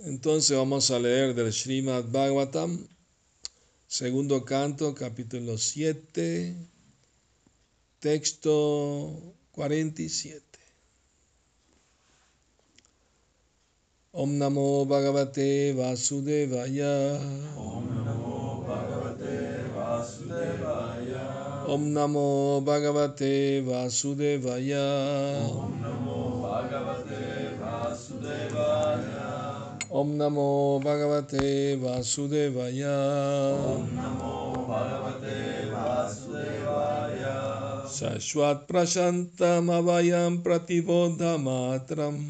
Entonces 0.00 0.54
vamos 0.54 0.90
a 0.90 0.98
leer 0.98 1.34
del 1.34 1.52
Srimad 1.52 2.04
Bhagavatam, 2.04 2.86
segundo 3.86 4.44
canto, 4.44 4.94
capítulo 4.94 5.56
7, 5.56 6.54
texto 7.98 9.34
47. 9.52 10.42
Om 14.12 14.36
Namo 14.36 14.84
Bhagavate 14.84 15.72
Vasudevaya. 15.72 17.18
Om 17.56 18.04
Namo 18.04 18.64
Bhagavate 18.68 19.64
Vasudevaya. 19.74 21.64
Om 21.68 21.92
Namo 21.92 22.60
Bhagavate 22.60 23.62
Vasudevaya. 23.64 24.88
Om 25.48 25.80
Namo 25.80 26.15
Om 29.96 30.20
Namo 30.20 30.76
Bhagavate 30.84 31.80
Vasudevaya. 31.80 33.00
Om 33.56 33.88
Namo 33.96 34.52
Bhagavate 34.68 35.72
Vasudevaya. 35.72 37.40
Sashwat 37.88 38.68
Prashantam 38.68 39.72
Avayam 39.72 40.44
Pratibodha 40.44 41.40
Matram. 41.40 42.20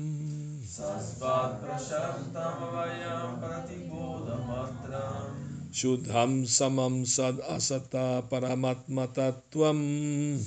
Sasvat 0.62 1.59
Prashantam 1.59 2.71
Vayam 2.71 3.43
Pratibodhamatram. 3.43 5.35
Shudham 5.74 6.46
Samam 6.46 7.02
Sad 7.05 7.43
Asata 7.51 8.23
Paramatma 8.30 9.10
Tattvam. 9.10 10.38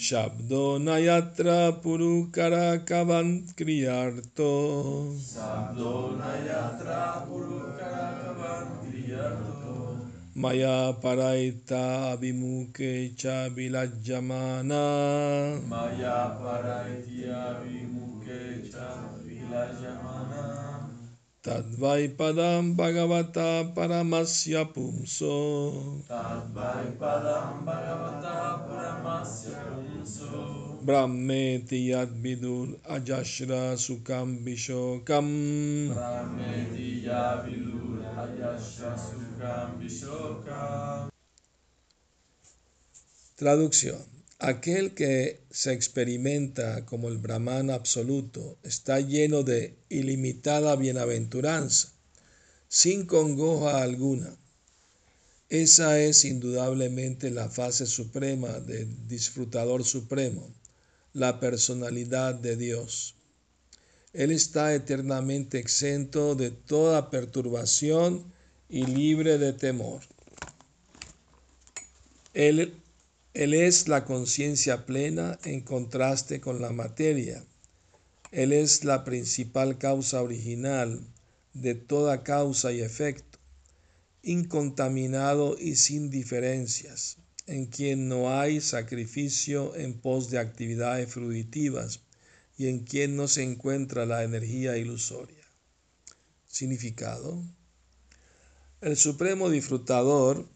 शब्दो 0.00 0.62
न 0.78 0.96
यत्र 1.00 1.52
पुरुकरकवन्त् 1.84 3.52
क्रियार्तो 3.58 4.50
मया 10.42 10.78
परैता 11.04 11.84
विमुखे 12.20 12.92
च 13.20 13.34
विलज्जमाना 13.56 14.82
मया 15.70 16.16
परैत्या 16.40 17.42
विमुखे 17.62 18.42
च 18.68 18.88
विलज्जमाना 19.26 20.53
Tadvaipadam 21.44 22.72
Bhagavata 22.74 23.68
Paramasya 23.76 24.64
Pumso. 24.72 26.00
Tadvaipadam 26.08 27.68
Bhagavata 27.68 28.64
Paramasya 28.64 29.60
Pumso. 29.68 30.80
Brahmeti 30.82 31.88
Yadvidur 31.92 32.80
Ajashra 32.88 33.76
Sukam 33.76 34.40
Vishokam. 34.40 35.92
Brahmeti 35.92 37.04
Yadvidur 37.04 38.00
Ajashra 38.16 38.96
Sukam 38.96 39.76
Vishokam. 39.84 41.10
Traducción. 43.36 44.13
Aquel 44.46 44.92
que 44.92 45.40
se 45.50 45.72
experimenta 45.72 46.84
como 46.84 47.08
el 47.08 47.16
Brahman 47.16 47.70
absoluto 47.70 48.58
está 48.62 49.00
lleno 49.00 49.42
de 49.42 49.74
ilimitada 49.88 50.76
bienaventuranza, 50.76 51.94
sin 52.68 53.06
congoja 53.06 53.82
alguna. 53.82 54.36
Esa 55.48 55.98
es 55.98 56.26
indudablemente 56.26 57.30
la 57.30 57.48
fase 57.48 57.86
suprema 57.86 58.60
del 58.60 59.08
disfrutador 59.08 59.82
supremo, 59.82 60.52
la 61.14 61.40
personalidad 61.40 62.34
de 62.34 62.58
Dios. 62.58 63.14
Él 64.12 64.30
está 64.30 64.74
eternamente 64.74 65.58
exento 65.58 66.34
de 66.34 66.50
toda 66.50 67.08
perturbación 67.08 68.30
y 68.68 68.84
libre 68.84 69.38
de 69.38 69.54
temor. 69.54 70.02
Él, 72.34 72.74
él 73.34 73.52
es 73.52 73.88
la 73.88 74.04
conciencia 74.04 74.86
plena 74.86 75.40
en 75.42 75.60
contraste 75.60 76.40
con 76.40 76.62
la 76.62 76.70
materia. 76.70 77.44
Él 78.30 78.52
es 78.52 78.84
la 78.84 79.02
principal 79.02 79.76
causa 79.76 80.22
original 80.22 81.04
de 81.52 81.74
toda 81.74 82.22
causa 82.22 82.72
y 82.72 82.80
efecto, 82.80 83.40
incontaminado 84.22 85.56
y 85.58 85.74
sin 85.74 86.10
diferencias, 86.10 87.16
en 87.48 87.66
quien 87.66 88.08
no 88.08 88.38
hay 88.38 88.60
sacrificio 88.60 89.74
en 89.74 89.94
pos 89.94 90.30
de 90.30 90.38
actividades 90.38 91.12
fruitivas 91.12 92.02
y 92.56 92.68
en 92.68 92.84
quien 92.84 93.16
no 93.16 93.26
se 93.26 93.42
encuentra 93.42 94.06
la 94.06 94.22
energía 94.22 94.76
ilusoria. 94.76 95.44
Significado. 96.46 97.42
El 98.80 98.96
supremo 98.96 99.50
disfrutador, 99.50 100.48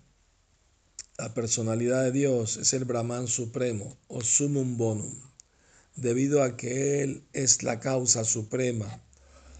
la 1.19 1.35
personalidad 1.35 2.05
de 2.05 2.13
Dios, 2.13 2.59
es 2.59 2.73
el 2.75 2.85
Brahman 2.85 3.27
supremo 3.27 3.99
o 4.07 4.23
sumum 4.23 4.77
bonum, 4.77 5.13
debido 5.97 6.45
a 6.45 6.57
que 6.57 7.03
Él 7.03 7.25
es 7.33 7.65
la 7.65 7.81
causa 7.81 8.25
suprema 8.25 9.03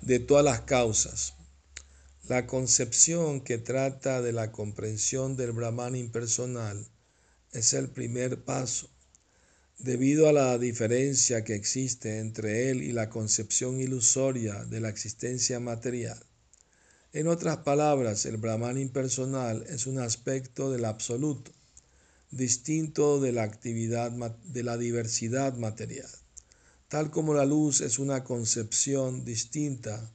de 0.01 0.21
todas 0.21 0.45
las 0.45 0.61
causas. 0.61 1.35
La 2.29 2.47
concepción 2.47 3.41
que 3.41 3.59
trata 3.59 4.23
de 4.23 4.33
la 4.33 4.53
comprensión 4.53 5.37
del 5.37 5.51
Brahman 5.51 5.97
impersonal 5.97 6.87
es 7.51 7.73
el 7.73 7.89
primer 7.89 8.45
paso 8.45 8.89
debido 9.79 10.29
a 10.29 10.33
la 10.33 10.59
diferencia 10.59 11.43
que 11.43 11.55
existe 11.55 12.19
entre 12.19 12.71
él 12.71 12.83
y 12.83 12.93
la 12.93 13.09
concepción 13.09 13.81
ilusoria 13.81 14.65
de 14.65 14.81
la 14.81 14.91
existencia 14.91 15.59
material. 15.59 16.19
En 17.15 17.27
otras 17.27 17.59
palabras, 17.59 18.27
el 18.27 18.37
Brahman 18.37 18.77
impersonal 18.77 19.65
es 19.67 19.87
un 19.87 19.99
aspecto 19.99 20.71
del 20.71 20.85
absoluto, 20.85 21.51
distinto 22.31 23.19
de 23.19 23.33
la 23.33 23.45
actividad 23.45 24.11
de 24.11 24.63
la 24.63 24.77
diversidad 24.77 25.57
material, 25.57 26.11
tal 26.89 27.11
como 27.11 27.33
la 27.33 27.47
luz 27.47 27.81
es 27.81 27.99
una 27.99 28.25
concepción 28.25 29.25
distinta 29.25 30.13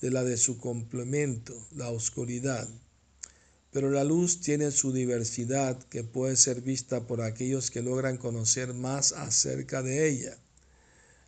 de 0.00 0.10
la 0.10 0.24
de 0.24 0.38
su 0.38 0.56
complemento, 0.56 1.54
la 1.76 1.90
oscuridad. 1.90 2.66
Pero 3.70 3.90
la 3.90 4.02
luz 4.02 4.40
tiene 4.40 4.70
su 4.70 4.90
diversidad 4.90 5.82
que 5.84 6.02
puede 6.02 6.36
ser 6.36 6.62
vista 6.62 7.06
por 7.06 7.20
aquellos 7.20 7.70
que 7.70 7.82
logran 7.82 8.16
conocer 8.16 8.72
más 8.72 9.12
acerca 9.12 9.82
de 9.82 10.08
ella. 10.08 10.38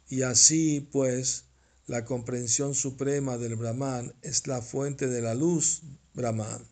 Y 0.09 0.23
así, 0.23 0.89
pues, 0.93 1.45
la 1.87 2.05
comprensión 2.07 2.75
suprema 2.75 3.37
del 3.37 3.57
Brahman 3.57 4.15
es 4.23 4.47
la 4.47 4.63
fuente 4.63 5.07
de 5.07 5.21
la 5.21 5.35
luz 5.35 5.83
Brahman, 6.15 6.67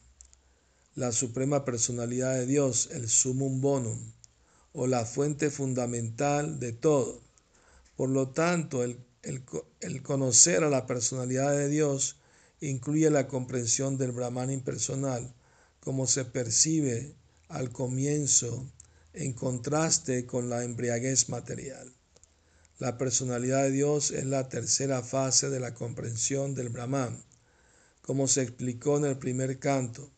la 0.95 1.13
suprema 1.13 1.67
personalidad 1.67 2.35
de 2.35 2.47
Dios, 2.47 2.89
el 2.93 3.09
sumum 3.11 3.61
bonum, 3.61 3.99
o 4.73 4.87
la 4.87 5.05
fuente 5.05 5.51
fundamental 5.51 6.59
de 6.59 6.73
todo. 6.73 7.21
Por 7.95 8.09
lo 8.09 8.31
tanto, 8.31 8.83
el, 8.83 8.99
el, 9.23 9.43
el 9.81 10.03
conocer 10.03 10.65
a 10.65 10.71
la 10.71 10.87
personalidad 10.87 11.53
de 11.53 11.69
Dios 11.69 12.17
incluye 12.61 13.11
la 13.11 13.29
comprensión 13.29 13.99
del 13.99 14.13
Brahman 14.13 14.51
impersonal, 14.51 15.35
como 15.81 16.07
se 16.07 16.25
percibe 16.25 17.15
al 17.49 17.71
comienzo 17.71 18.67
en 19.13 19.35
contraste 19.35 20.25
con 20.25 20.49
la 20.49 20.65
embriaguez 20.65 21.29
material. 21.29 21.93
La 22.83 22.99
personalidad 22.99 23.63
de 23.63 23.71
Dios 23.71 24.11
es 24.11 24.25
la 24.25 24.49
tercera 24.49 25.05
fase 25.05 25.51
de 25.51 25.61
la 25.61 25.73
comprensión 25.73 26.57
del 26.57 26.69
Brahman. 26.69 27.23
Como 28.01 28.27
se 28.27 28.43
explicó 28.43 28.99
en 28.99 29.05
el 29.05 29.19
primer 29.19 29.61
canto, 29.61 30.11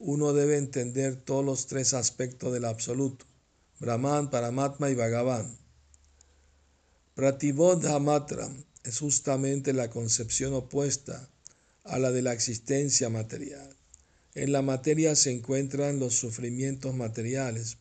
uno 0.00 0.32
debe 0.32 0.56
entender 0.56 1.14
todos 1.14 1.44
los 1.44 1.68
tres 1.68 1.94
aspectos 1.94 2.52
del 2.52 2.64
absoluto, 2.64 3.24
Brahman, 3.78 4.30
Paramatma 4.30 4.90
y 4.90 4.96
Bhagavan. 4.96 5.56
Pratibodha 7.14 8.00
Matram 8.00 8.64
es 8.82 8.98
justamente 8.98 9.72
la 9.72 9.88
concepción 9.88 10.54
opuesta 10.54 11.30
a 11.84 12.00
la 12.00 12.10
de 12.10 12.22
la 12.22 12.32
existencia 12.32 13.10
material. 13.10 13.76
En 14.34 14.50
la 14.50 14.60
materia 14.60 15.14
se 15.14 15.30
encuentran 15.30 16.00
los 16.00 16.16
sufrimientos 16.16 16.96
materiales 16.96 17.78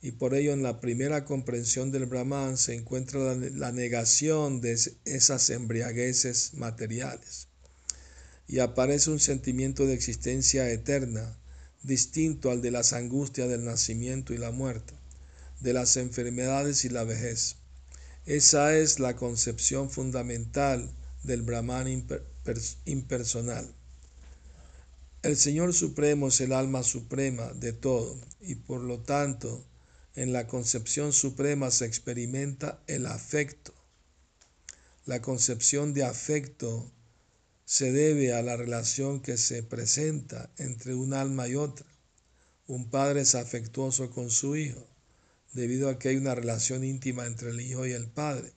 y 0.00 0.12
por 0.12 0.34
ello 0.34 0.52
en 0.52 0.62
la 0.62 0.80
primera 0.80 1.24
comprensión 1.24 1.90
del 1.90 2.06
Brahman 2.06 2.56
se 2.56 2.74
encuentra 2.74 3.34
la, 3.34 3.72
negación 3.72 4.60
de 4.60 4.78
esas 5.04 5.50
embriagueces 5.50 6.54
materiales 6.54 7.48
y 8.46 8.60
aparece 8.60 9.10
un 9.10 9.20
sentimiento 9.20 9.86
de 9.86 9.94
existencia 9.94 10.70
eterna 10.70 11.36
distinto 11.82 12.50
al 12.50 12.62
de 12.62 12.70
las 12.70 12.92
angustias 12.92 13.48
del 13.48 13.64
nacimiento 13.64 14.32
y 14.32 14.38
la 14.38 14.50
muerte, 14.50 14.94
de 15.60 15.72
las 15.72 15.96
enfermedades 15.96 16.84
y 16.84 16.88
la 16.88 17.04
vejez. 17.04 17.56
Esa 18.24 18.76
es 18.76 19.00
la 19.00 19.16
concepción 19.16 19.90
fundamental 19.90 20.90
del 21.22 21.42
Brahman 21.42 22.06
impersonal. 22.84 23.74
El 25.22 25.36
Señor 25.36 25.74
Supremo 25.74 26.28
es 26.28 26.40
el 26.40 26.52
alma 26.52 26.82
suprema 26.82 27.52
de 27.54 27.72
todo 27.72 28.16
y 28.40 28.54
por 28.54 28.80
lo 28.80 29.00
tanto 29.00 29.64
en 30.18 30.32
la 30.32 30.48
concepción 30.48 31.12
suprema 31.12 31.70
se 31.70 31.86
experimenta 31.86 32.82
el 32.88 33.06
afecto 33.06 33.72
La 35.06 35.22
concepción 35.22 35.94
de 35.94 36.02
afecto 36.02 36.90
se 37.64 37.92
debe 37.92 38.32
a 38.32 38.42
la 38.42 38.56
relación 38.56 39.20
que 39.20 39.36
se 39.36 39.62
presenta 39.62 40.50
entre 40.56 40.96
un 40.96 41.14
alma 41.14 41.46
y 41.46 41.54
otra. 41.54 41.86
Un 42.66 42.90
padre 42.90 43.20
es 43.20 43.36
afectuoso 43.36 44.10
con 44.10 44.30
su 44.30 44.56
hijo, 44.56 44.84
debido 45.52 45.88
a 45.88 46.00
que 46.00 46.08
hay 46.08 46.16
una 46.16 46.34
relación 46.34 46.82
íntima 46.82 47.24
entre 47.24 47.50
el 47.50 47.60
hijo 47.60 47.86
y 47.86 47.92
el 47.92 48.08
padre. 48.08 48.52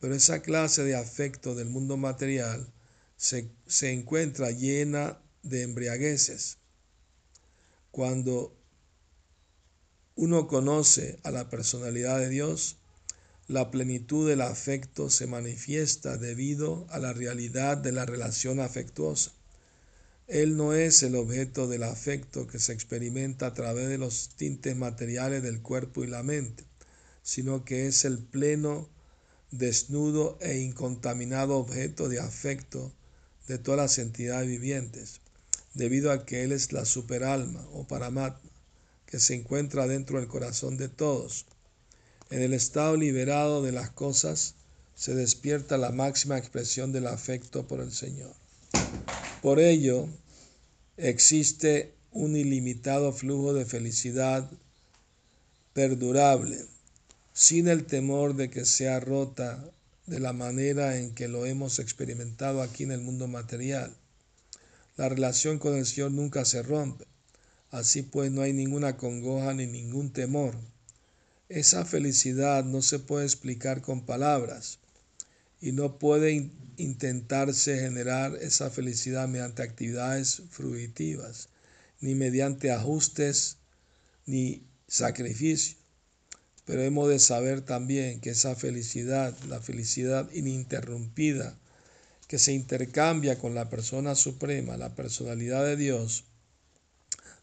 Pero 0.00 0.16
esa 0.16 0.42
clase 0.42 0.82
de 0.82 0.96
afecto 0.96 1.54
del 1.54 1.68
mundo 1.68 1.98
material 1.98 2.72
se, 3.16 3.48
se 3.66 3.92
encuentra 3.92 4.50
llena 4.50 5.22
de 5.44 5.62
embriagueces. 5.62 6.58
Cuando 7.92 8.59
uno 10.20 10.48
conoce 10.48 11.18
a 11.22 11.30
la 11.30 11.48
personalidad 11.48 12.18
de 12.18 12.28
Dios, 12.28 12.76
la 13.48 13.70
plenitud 13.70 14.28
del 14.28 14.42
afecto 14.42 15.08
se 15.08 15.26
manifiesta 15.26 16.18
debido 16.18 16.86
a 16.90 16.98
la 16.98 17.14
realidad 17.14 17.78
de 17.78 17.90
la 17.92 18.04
relación 18.04 18.60
afectuosa. 18.60 19.32
Él 20.28 20.58
no 20.58 20.74
es 20.74 21.02
el 21.02 21.16
objeto 21.16 21.68
del 21.68 21.84
afecto 21.84 22.46
que 22.46 22.58
se 22.58 22.74
experimenta 22.74 23.46
a 23.46 23.54
través 23.54 23.88
de 23.88 23.96
los 23.96 24.28
tintes 24.36 24.76
materiales 24.76 25.42
del 25.42 25.62
cuerpo 25.62 26.04
y 26.04 26.06
la 26.06 26.22
mente, 26.22 26.64
sino 27.22 27.64
que 27.64 27.86
es 27.86 28.04
el 28.04 28.18
pleno, 28.18 28.90
desnudo 29.50 30.36
e 30.42 30.58
incontaminado 30.58 31.56
objeto 31.56 32.10
de 32.10 32.20
afecto 32.20 32.92
de 33.48 33.56
todas 33.56 33.80
las 33.80 33.98
entidades 33.98 34.48
vivientes, 34.48 35.22
debido 35.72 36.12
a 36.12 36.26
que 36.26 36.44
Él 36.44 36.52
es 36.52 36.74
la 36.74 36.84
superalma 36.84 37.66
o 37.72 37.88
paramatma 37.88 38.49
que 39.10 39.18
se 39.18 39.34
encuentra 39.34 39.86
dentro 39.86 40.18
del 40.18 40.28
corazón 40.28 40.76
de 40.76 40.88
todos. 40.88 41.46
En 42.30 42.42
el 42.42 42.52
estado 42.52 42.96
liberado 42.96 43.62
de 43.62 43.72
las 43.72 43.90
cosas 43.90 44.54
se 44.94 45.14
despierta 45.14 45.78
la 45.78 45.90
máxima 45.90 46.38
expresión 46.38 46.92
del 46.92 47.06
afecto 47.06 47.66
por 47.66 47.80
el 47.80 47.90
Señor. 47.90 48.32
Por 49.42 49.58
ello, 49.58 50.08
existe 50.96 51.94
un 52.12 52.36
ilimitado 52.36 53.12
flujo 53.12 53.54
de 53.54 53.64
felicidad 53.64 54.50
perdurable, 55.72 56.66
sin 57.32 57.68
el 57.68 57.86
temor 57.86 58.36
de 58.36 58.50
que 58.50 58.64
sea 58.64 59.00
rota 59.00 59.64
de 60.06 60.20
la 60.20 60.32
manera 60.32 60.98
en 60.98 61.14
que 61.14 61.28
lo 61.28 61.46
hemos 61.46 61.78
experimentado 61.78 62.62
aquí 62.62 62.82
en 62.82 62.92
el 62.92 63.00
mundo 63.00 63.28
material. 63.28 63.96
La 64.96 65.08
relación 65.08 65.58
con 65.58 65.76
el 65.76 65.86
Señor 65.86 66.10
nunca 66.10 66.44
se 66.44 66.62
rompe. 66.62 67.09
Así 67.70 68.02
pues 68.02 68.30
no 68.30 68.42
hay 68.42 68.52
ninguna 68.52 68.96
congoja 68.96 69.54
ni 69.54 69.66
ningún 69.66 70.12
temor 70.12 70.56
esa 71.50 71.84
felicidad 71.84 72.64
no 72.64 72.80
se 72.80 73.00
puede 73.00 73.24
explicar 73.24 73.82
con 73.82 74.06
palabras 74.06 74.78
y 75.60 75.72
no 75.72 75.98
puede 75.98 76.48
intentarse 76.76 77.76
generar 77.76 78.36
esa 78.40 78.70
felicidad 78.70 79.26
mediante 79.28 79.62
actividades 79.62 80.42
fruitivas, 80.50 81.48
ni 82.00 82.14
mediante 82.14 82.70
ajustes, 82.70 83.56
ni 84.26 84.62
sacrificio. 84.86 85.76
Pero 86.64 86.82
hemos 86.82 87.08
de 87.08 87.18
saber 87.18 87.62
también 87.62 88.20
que 88.20 88.30
esa 88.30 88.54
felicidad, 88.54 89.36
la 89.48 89.60
felicidad 89.60 90.30
ininterrumpida, 90.32 91.58
que 92.28 92.38
se 92.38 92.52
intercambia 92.52 93.40
con 93.40 93.56
la 93.56 93.68
persona 93.68 94.14
suprema, 94.14 94.76
la 94.76 94.94
personalidad 94.94 95.64
de 95.64 95.76
Dios, 95.76 96.24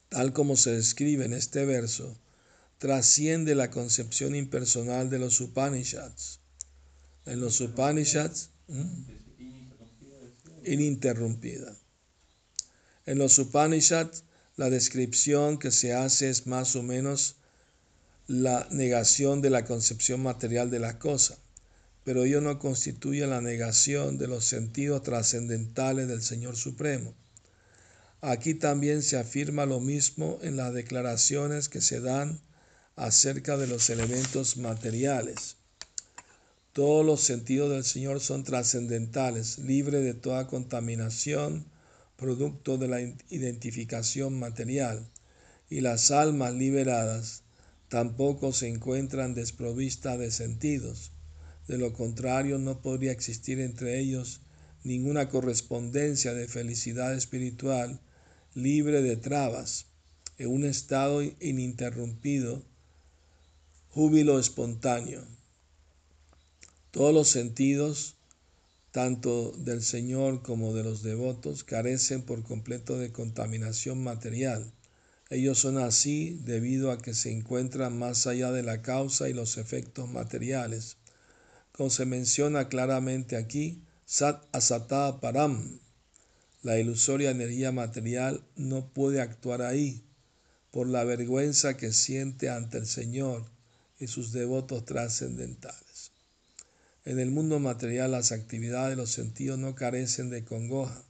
tal 0.09 0.33
como 0.33 0.55
se 0.55 0.71
describe 0.71 1.25
en 1.25 1.33
este 1.33 1.65
verso, 1.65 2.17
trasciende 2.77 3.55
la 3.55 3.71
concepción 3.71 4.35
impersonal 4.35 5.09
de 5.09 5.19
los 5.19 5.41
Upanishads. 5.41 6.39
En 7.25 7.41
los 7.41 7.59
Upanishads, 7.59 8.49
ininterrumpida. 10.63 11.75
En 13.05 13.17
los 13.17 13.39
Upanishads, 13.39 14.23
la 14.55 14.69
descripción 14.69 15.59
que 15.59 15.71
se 15.71 15.93
hace 15.93 16.29
es 16.29 16.47
más 16.47 16.75
o 16.75 16.83
menos 16.83 17.35
la 18.27 18.67
negación 18.71 19.41
de 19.41 19.49
la 19.49 19.65
concepción 19.65 20.21
material 20.21 20.69
de 20.69 20.79
la 20.79 20.99
cosa, 20.99 21.37
pero 22.03 22.25
ello 22.25 22.41
no 22.41 22.59
constituye 22.59 23.25
la 23.25 23.41
negación 23.41 24.17
de 24.17 24.27
los 24.27 24.45
sentidos 24.45 25.03
trascendentales 25.03 26.07
del 26.07 26.21
Señor 26.21 26.57
Supremo. 26.57 27.13
Aquí 28.21 28.55
también 28.55 29.03
se 29.03 29.17
afirma 29.17 29.67
lo 29.67 29.79
mismo 29.79 30.39
en 30.41 30.57
las 30.57 30.73
declaraciones 30.73 31.69
que 31.69 31.81
se 31.81 32.01
dan 32.01 32.41
acerca 32.95 33.57
de 33.57 33.67
los 33.67 33.91
elementos 33.91 34.57
materiales. 34.57 35.57
Todos 36.73 37.05
los 37.05 37.21
sentidos 37.21 37.69
del 37.69 37.83
Señor 37.83 38.19
son 38.19 38.43
trascendentales, 38.43 39.59
libres 39.59 40.03
de 40.03 40.15
toda 40.15 40.47
contaminación, 40.47 41.67
producto 42.15 42.79
de 42.79 42.87
la 42.87 43.01
identificación 43.29 44.39
material, 44.39 45.07
y 45.69 45.81
las 45.81 46.09
almas 46.09 46.55
liberadas 46.55 47.43
tampoco 47.87 48.51
se 48.51 48.67
encuentran 48.67 49.35
desprovistas 49.35 50.17
de 50.17 50.31
sentidos. 50.31 51.11
De 51.67 51.77
lo 51.77 51.93
contrario, 51.93 52.57
no 52.57 52.81
podría 52.81 53.11
existir 53.11 53.59
entre 53.59 53.99
ellos 53.99 54.41
ninguna 54.83 55.29
correspondencia 55.29 56.33
de 56.33 56.47
felicidad 56.47 57.13
espiritual 57.13 58.01
libre 58.53 59.01
de 59.01 59.17
trabas, 59.17 59.85
en 60.37 60.49
un 60.49 60.65
estado 60.65 61.21
ininterrumpido 61.21 62.61
júbilo 63.89 64.39
espontáneo. 64.39 65.23
Todos 66.91 67.13
los 67.13 67.27
sentidos, 67.27 68.15
tanto 68.91 69.51
del 69.57 69.81
Señor 69.81 70.43
como 70.43 70.73
de 70.75 70.83
los 70.83 71.01
devotos, 71.01 71.63
carecen 71.63 72.21
por 72.21 72.43
completo 72.43 72.99
de 72.99 73.11
contaminación 73.11 74.03
material. 74.03 74.71
Ellos 75.29 75.59
son 75.59 75.79
así 75.79 76.39
debido 76.43 76.91
a 76.91 76.99
que 76.99 77.13
se 77.13 77.31
encuentran 77.31 77.97
más 77.97 78.27
allá 78.27 78.51
de 78.51 78.63
la 78.63 78.81
causa 78.81 79.29
y 79.29 79.33
los 79.33 79.57
efectos 79.57 80.09
materiales. 80.09 80.97
Como 81.71 81.89
se 81.89 82.05
menciona 82.05 82.69
claramente 82.69 83.35
aquí, 83.35 83.81
Sat 84.05 84.43
Asata 84.51 85.19
Param, 85.19 85.79
la 86.63 86.79
ilusoria 86.79 87.31
energía 87.31 87.71
material 87.71 88.43
no 88.55 88.87
puede 88.87 89.21
actuar 89.21 89.61
ahí 89.61 90.03
por 90.71 90.87
la 90.87 91.03
vergüenza 91.03 91.77
que 91.77 91.93
siente 91.93 92.49
ante 92.49 92.77
el 92.77 92.85
Señor 92.85 93.45
y 93.99 94.07
sus 94.07 94.31
devotos 94.31 94.85
trascendentales. 94.85 96.11
En 97.05 97.19
el 97.19 97.31
mundo 97.31 97.59
material 97.59 98.11
las 98.11 98.31
actividades 98.31 98.91
de 98.91 99.01
los 99.01 99.11
sentidos 99.11 99.57
no 99.57 99.75
carecen 99.75 100.29
de 100.29 100.43
congoja, 100.43 101.03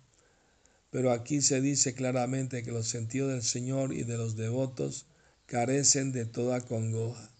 pero 0.91 1.11
aquí 1.11 1.41
se 1.41 1.59
dice 1.59 1.93
claramente 1.93 2.63
que 2.63 2.71
los 2.71 2.87
sentidos 2.87 3.31
del 3.31 3.43
Señor 3.43 3.93
y 3.93 4.03
de 4.03 4.17
los 4.17 4.35
devotos 4.35 5.05
carecen 5.47 6.11
de 6.11 6.25
toda 6.25 6.61
congoja. 6.61 7.31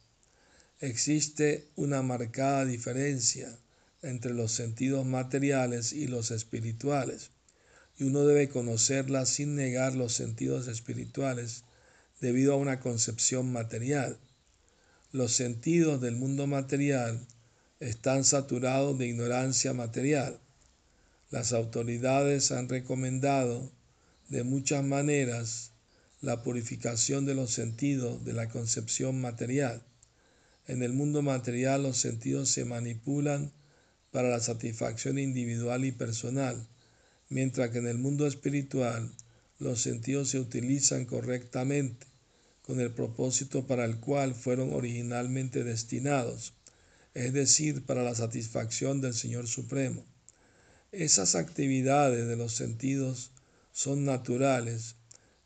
Existe 0.79 1.67
una 1.75 2.01
marcada 2.01 2.65
diferencia 2.65 3.57
entre 4.01 4.33
los 4.33 4.51
sentidos 4.51 5.05
materiales 5.05 5.93
y 5.93 6.07
los 6.07 6.31
espirituales, 6.31 7.31
y 7.97 8.03
uno 8.03 8.25
debe 8.25 8.49
conocerla 8.49 9.25
sin 9.25 9.55
negar 9.55 9.95
los 9.95 10.13
sentidos 10.13 10.67
espirituales 10.67 11.63
debido 12.21 12.53
a 12.53 12.57
una 12.57 12.79
concepción 12.79 13.51
material 13.51 14.17
los 15.13 15.33
sentidos 15.33 16.01
del 16.01 16.15
mundo 16.15 16.47
material 16.47 17.25
están 17.79 18.25
saturados 18.25 18.97
de 18.97 19.07
ignorancia 19.07 19.73
material. 19.73 20.39
Las 21.31 21.53
autoridades 21.53 22.51
han 22.51 22.67
recomendado 22.67 23.71
de 24.27 24.43
muchas 24.43 24.83
maneras 24.83 25.71
la 26.21 26.43
purificación 26.43 27.25
de 27.25 27.35
los 27.35 27.51
sentidos 27.51 28.25
de 28.25 28.33
la 28.33 28.49
concepción 28.49 29.21
material. 29.21 29.81
En 30.67 30.83
el 30.83 30.91
mundo 30.91 31.21
material 31.21 31.83
los 31.83 31.97
sentidos 31.97 32.49
se 32.49 32.65
manipulan 32.65 33.53
para 34.11 34.29
la 34.29 34.39
satisfacción 34.39 35.19
individual 35.19 35.85
y 35.85 35.93
personal, 35.93 36.67
mientras 37.29 37.69
que 37.71 37.79
en 37.79 37.87
el 37.87 37.97
mundo 37.97 38.27
espiritual 38.27 39.11
los 39.59 39.81
sentidos 39.81 40.29
se 40.29 40.39
utilizan 40.39 41.05
correctamente 41.05 42.07
con 42.61 42.79
el 42.79 42.91
propósito 42.91 43.65
para 43.65 43.85
el 43.85 43.97
cual 43.97 44.35
fueron 44.35 44.73
originalmente 44.73 45.63
destinados, 45.63 46.53
es 47.13 47.33
decir, 47.33 47.85
para 47.85 48.03
la 48.03 48.13
satisfacción 48.13 49.01
del 49.01 49.13
Señor 49.13 49.47
Supremo. 49.47 50.05
Esas 50.91 51.35
actividades 51.35 52.27
de 52.27 52.35
los 52.35 52.53
sentidos 52.53 53.31
son 53.71 54.05
naturales 54.05 54.95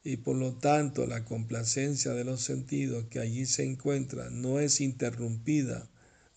y 0.03 0.17
por 0.17 0.35
lo 0.35 0.53
tanto 0.53 1.05
la 1.05 1.25
complacencia 1.25 2.13
de 2.13 2.23
los 2.23 2.41
sentidos 2.41 3.05
que 3.09 3.19
allí 3.19 3.45
se 3.45 3.63
encuentra 3.63 4.29
no 4.29 4.59
es 4.59 4.81
interrumpida 4.81 5.87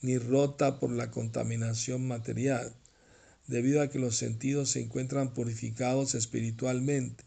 ni 0.03 0.19
rota 0.19 0.79
por 0.79 0.91
la 0.91 1.11
contaminación 1.11 2.07
material, 2.07 2.75
debido 3.47 3.83
a 3.83 3.89
que 3.89 3.99
los 3.99 4.17
sentidos 4.17 4.71
se 4.71 4.81
encuentran 4.81 5.35
purificados 5.35 6.15
espiritualmente. 6.15 7.25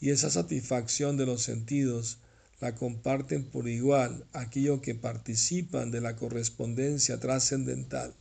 Y 0.00 0.10
esa 0.10 0.30
satisfacción 0.30 1.16
de 1.16 1.26
los 1.26 1.42
sentidos 1.42 2.18
la 2.60 2.74
comparten 2.74 3.44
por 3.44 3.68
igual 3.68 4.26
aquellos 4.32 4.80
que 4.80 4.94
participan 4.94 5.90
de 5.90 6.00
la 6.00 6.16
correspondencia 6.16 7.18
trascendental. 7.18 8.14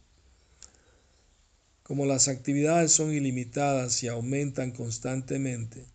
Como 1.84 2.06
las 2.06 2.28
actividades 2.28 2.92
son 2.92 3.14
ilimitadas 3.14 4.04
y 4.04 4.08
aumentan 4.08 4.72
constantemente, 4.72 5.86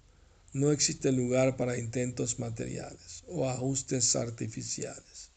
no 0.53 0.73
existe 0.73 1.11
lugar 1.13 1.57
para 1.57 1.79
intentos 1.79 2.39
materiales 2.39 3.25
o 3.29 3.49
ajustes 3.49 4.15
artificiales. 4.15 5.31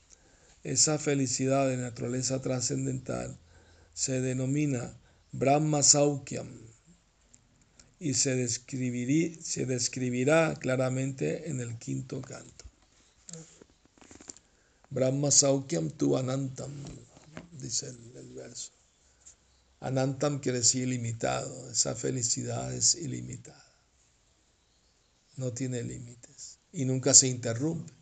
Esa 0.64 1.00
felicidad 1.00 1.68
de 1.68 1.78
naturaleza 1.78 2.42
trascendental 2.42 3.38
se 3.94 4.20
denomina 4.22 4.98
Brahma 5.32 5.84
Saukyam 5.84 6.48
y 8.00 8.14
se, 8.14 8.36
describirá 8.36 10.56
claramente 10.56 11.50
en 11.50 11.60
el 11.60 11.78
quinto 11.78 12.22
canto. 12.22 12.66
Brahma 14.90 15.32
Saukyam 15.32 15.92
tu 15.92 16.18
Anantam, 16.18 16.72
dice 17.52 17.88
el, 17.88 18.18
el 18.18 18.34
verso. 18.34 18.72
Anantam 19.80 20.40
quiere 20.40 20.60
decir 20.60 20.84
ilimitado, 20.84 21.72
esa 21.72 21.96
felicidad 21.96 22.74
es 22.74 22.96
ilimitada 22.96 23.68
no 25.38 25.54
tiene 25.54 25.84
límites 25.84 26.60
y 26.74 26.86
nunca 26.86 27.14
se 27.14 27.28
interrumpe. 27.28 27.94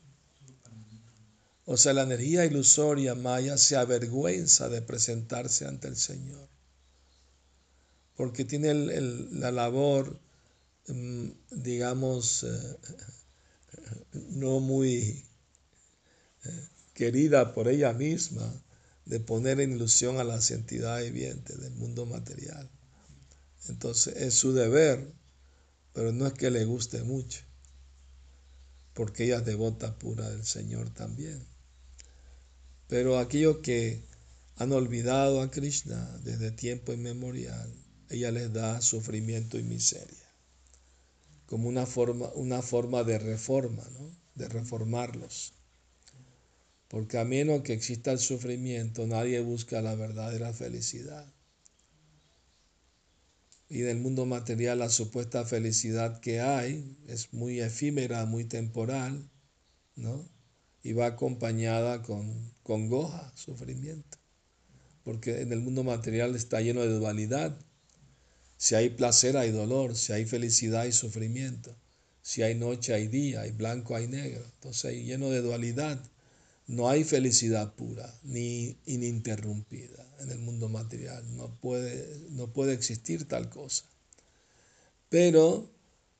O 1.65 1.77
sea, 1.77 1.93
la 1.93 2.03
energía 2.03 2.45
ilusoria 2.45 3.15
maya 3.15 3.57
se 3.57 3.75
avergüenza 3.75 4.69
de 4.69 4.81
presentarse 4.81 5.65
ante 5.65 5.87
el 5.87 5.97
Señor, 5.97 6.47
porque 8.15 8.45
tiene 8.45 8.73
la 8.73 9.51
labor, 9.51 10.19
mm, 10.87 11.29
digamos, 11.51 12.43
eh, 12.43 12.77
no 14.31 14.59
muy 14.59 15.23
eh, 16.45 16.67
querida 16.93 17.53
por 17.53 17.67
ella 17.67 17.93
misma, 17.93 18.51
de 19.05 19.19
poner 19.19 19.59
en 19.59 19.73
ilusión 19.73 20.19
a 20.19 20.23
las 20.23 20.51
entidades 20.51 21.11
vivientes 21.11 21.59
del 21.59 21.73
mundo 21.75 22.05
material. 22.05 22.69
Entonces 23.67 24.15
es 24.17 24.33
su 24.35 24.53
deber 24.53 25.13
pero 25.95 26.11
no 26.11 26.27
es 26.27 26.33
que 26.33 26.51
le 26.51 26.65
guste 26.65 27.03
mucho, 27.03 27.39
porque 28.93 29.23
ella 29.23 29.37
es 29.37 29.45
devota 29.45 29.97
pura 29.97 30.29
del 30.29 30.43
Señor 30.45 30.89
también. 30.89 31.41
Pero 32.89 33.17
aquellos 33.17 33.59
que 33.59 34.03
han 34.57 34.73
olvidado 34.73 35.41
a 35.41 35.49
Krishna 35.49 36.19
desde 36.25 36.51
tiempo 36.51 36.91
inmemorial, 36.91 37.73
ella 38.09 38.31
les 38.31 38.51
da 38.53 38.81
sufrimiento 38.81 39.57
y 39.57 39.63
miseria, 39.63 40.29
como 41.45 41.69
una 41.69 41.85
forma, 41.85 42.29
una 42.35 42.61
forma 42.61 43.03
de 43.03 43.19
reforma, 43.19 43.83
¿no? 43.91 44.11
de 44.35 44.47
reformarlos. 44.47 45.53
Porque 46.87 47.17
a 47.17 47.25
menos 47.25 47.61
que 47.61 47.73
exista 47.73 48.11
el 48.11 48.19
sufrimiento, 48.19 49.07
nadie 49.07 49.39
busca 49.41 49.81
la 49.81 49.95
verdadera 49.95 50.53
felicidad 50.53 51.25
y 53.67 53.79
del 53.79 53.99
mundo 53.99 54.25
material 54.25 54.79
la 54.79 54.89
supuesta 54.89 55.43
felicidad 55.43 56.19
que 56.19 56.39
hay 56.39 56.97
es 57.07 57.33
muy 57.33 57.59
efímera, 57.59 58.25
muy 58.25 58.45
temporal, 58.45 59.29
¿no? 59.95 60.27
Y 60.83 60.93
va 60.93 61.07
acompañada 61.07 62.03
con 62.03 62.53
congoja, 62.61 63.31
sufrimiento. 63.35 64.17
Porque 65.03 65.41
en 65.41 65.51
el 65.51 65.61
mundo 65.61 65.83
material 65.83 66.35
está 66.35 66.61
lleno 66.61 66.81
de 66.81 66.93
dualidad. 66.93 67.59
Si 68.57 68.75
hay 68.75 68.89
placer 68.89 69.37
hay 69.37 69.51
dolor, 69.51 69.95
si 69.95 70.13
hay 70.13 70.25
felicidad 70.25 70.81
hay 70.81 70.91
sufrimiento, 70.91 71.75
si 72.21 72.41
hay 72.41 72.55
noche 72.55 72.93
hay 72.93 73.07
día, 73.07 73.41
hay 73.41 73.51
blanco 73.51 73.95
hay 73.95 74.07
negro. 74.07 74.43
Entonces 74.55 75.05
lleno 75.05 75.29
de 75.29 75.41
dualidad. 75.41 76.01
No 76.67 76.89
hay 76.89 77.03
felicidad 77.03 77.75
pura 77.75 78.11
ni 78.23 78.75
ininterrumpida 78.87 80.03
en 80.19 80.31
el 80.31 80.39
mundo 80.39 80.67
material. 80.67 81.23
No 81.37 81.55
puede, 81.61 82.19
no 82.31 82.51
puede 82.51 82.73
existir 82.73 83.27
tal 83.27 83.49
cosa. 83.49 83.83
Pero 85.09 85.69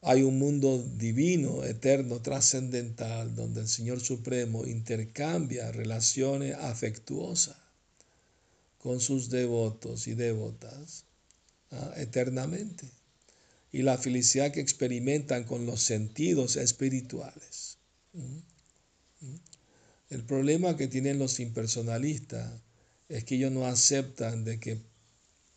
hay 0.02 0.22
un 0.22 0.38
mundo 0.38 0.86
divino, 0.98 1.64
eterno, 1.64 2.22
trascendental, 2.22 3.34
donde 3.36 3.62
el 3.62 3.68
Señor 3.68 4.00
Supremo 4.00 4.68
intercambia 4.68 5.72
relaciones 5.72 6.54
afectuosas 6.54 7.58
con 8.78 9.00
sus 9.00 9.32
devotos 9.32 10.06
y 10.06 10.14
devotas 10.14 11.05
¿ah? 11.76 11.94
eternamente. 11.98 12.86
Y 13.72 13.82
la 13.82 13.98
felicidad 13.98 14.52
que 14.52 14.62
experimentan 14.62 15.44
con 15.44 15.66
los 15.66 15.82
sentidos 15.82 16.56
espirituales. 16.56 17.78
El 20.10 20.24
problema 20.24 20.78
que 20.78 20.88
tienen 20.88 21.20
los 21.20 21.40
impersonalistas 21.40 22.50
es 23.10 23.24
que 23.24 23.36
ellos 23.36 23.52
no 23.52 23.66
aceptan 23.66 24.46
de 24.46 24.60
que 24.60 24.80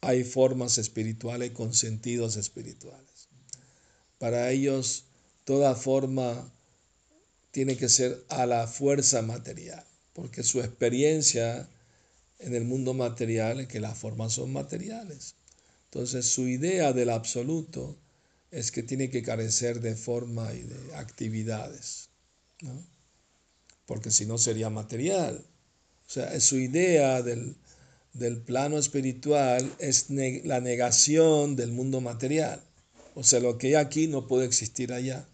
hay 0.01 0.25
formas 0.25 0.79
espirituales 0.79 1.53
con 1.53 1.75
sentidos 1.75 2.37
espirituales. 2.37 3.29
Para 4.19 4.51
ellos 4.51 5.05
toda 5.45 5.75
forma 5.75 6.53
tiene 7.51 7.77
que 7.77 7.89
ser 7.89 8.25
a 8.29 8.47
la 8.47 8.67
fuerza 8.67 9.23
material, 9.23 9.85
porque 10.13 10.43
su 10.43 10.61
experiencia 10.61 11.69
en 12.39 12.55
el 12.55 12.65
mundo 12.65 12.95
material 12.95 13.61
es 13.61 13.69
que 13.69 13.81
las 13.81 13.99
formas 13.99 14.33
son 14.33 14.53
materiales. 14.53 15.35
Entonces 15.91 16.27
su 16.27 16.47
idea 16.47 16.93
del 16.93 17.09
absoluto 17.09 17.97
es 18.51 18.71
que 18.71 18.83
tiene 18.83 19.11
que 19.11 19.23
carecer 19.23 19.81
de 19.81 19.95
forma 19.95 20.53
y 20.53 20.63
de 20.63 20.95
actividades, 20.97 22.11
porque 23.87 24.11
si 24.11 24.27
no 24.27 24.37
sería 24.37 24.69
material. 24.69 25.45
O 26.07 26.11
sea, 26.11 26.39
su 26.41 26.59
idea 26.59 27.23
del, 27.23 27.57
plano 28.45 28.79
espiritual 28.79 29.71
es 29.79 30.07
la 30.11 30.61
negación 30.61 31.57
del 31.57 31.73
mundo 31.73 32.01
material. 32.01 32.63
O 33.15 33.23
sea, 33.23 33.41
lo 33.41 33.59
que 33.59 33.69
hay 33.69 33.75
aquí 33.75 34.09
no 34.09 34.27
puede 34.27 34.45
existir 34.47 34.93
allá. 34.93 35.27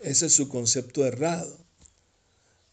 Ese 0.00 0.26
es 0.26 0.34
su 0.34 0.48
concepto 0.48 1.04
errado. 1.04 1.58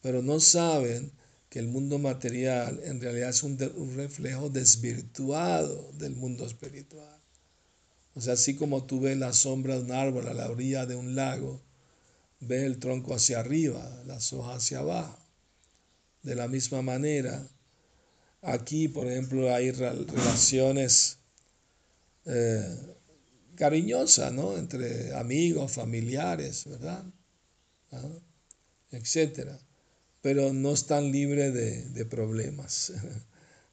Pero 0.02 0.22
no 0.22 0.40
saben 0.40 1.12
que 1.50 1.60
el 1.60 1.68
mundo 1.68 1.98
material 1.98 2.80
en 2.84 3.02
realidad 3.02 3.30
es 3.30 3.42
un, 3.44 3.58
reflejo 3.96 4.50
desvirtuado 4.50 5.92
del 5.94 6.16
mundo 6.16 6.46
espiritual. 6.46 7.20
O 8.14 8.22
sea, 8.22 8.34
así 8.34 8.56
como 8.56 8.86
tú 8.86 9.02
ves 9.02 9.18
la 9.18 9.34
sombra 9.34 9.76
de 9.76 9.84
un 9.84 9.92
árbol 9.92 10.28
a 10.28 10.34
la 10.34 10.50
orilla 10.50 10.86
de 10.86 10.96
un 10.96 11.16
lago, 11.16 11.60
ves 12.40 12.64
el 12.64 12.78
tronco 12.78 13.16
hacia 13.16 13.40
arriba, 13.40 14.04
las 14.06 14.32
hojas 14.32 14.58
hacia 14.58 14.80
abajo. 14.80 15.18
De 16.22 16.36
la 16.36 16.48
misma 16.48 16.82
manera, 16.82 17.48
aquí, 18.42 18.88
por 18.88 19.08
ejemplo, 19.08 19.54
hay 19.54 19.72
relaciones 19.72 21.18
eh, 22.26 22.78
cariñosas, 23.56 24.32
¿no? 24.34 24.58
Entre 24.58 25.16
amigos, 25.16 25.72
familiares, 25.72 26.66
¿verdad? 26.66 27.04
¿Ah? 27.92 28.10
Etcétera. 28.92 29.58
Pero 30.22 30.54
no 30.54 30.74
están 30.74 31.12
libres 31.12 31.54
de, 31.54 31.84
de 31.84 32.06
problemas. 32.06 32.94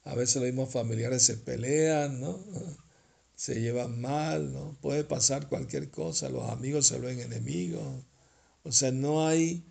A 0.06 0.14
veces 0.14 0.36
los 0.36 0.44
mismos 0.44 0.72
familiares 0.72 1.22
se 1.24 1.36
pelean, 1.36 2.20
¿no? 2.20 2.38
Se 3.34 3.60
llevan 3.60 4.00
mal, 4.00 4.52
¿no? 4.52 4.76
Puede 4.80 5.02
pasar 5.02 5.48
cualquier 5.48 5.90
cosa, 5.90 6.28
los 6.28 6.48
amigos 6.48 6.86
se 6.86 7.00
ven 7.00 7.18
enemigos. 7.18 8.04
O 8.62 8.70
sea, 8.70 8.92
no 8.92 9.26
hay 9.26 9.64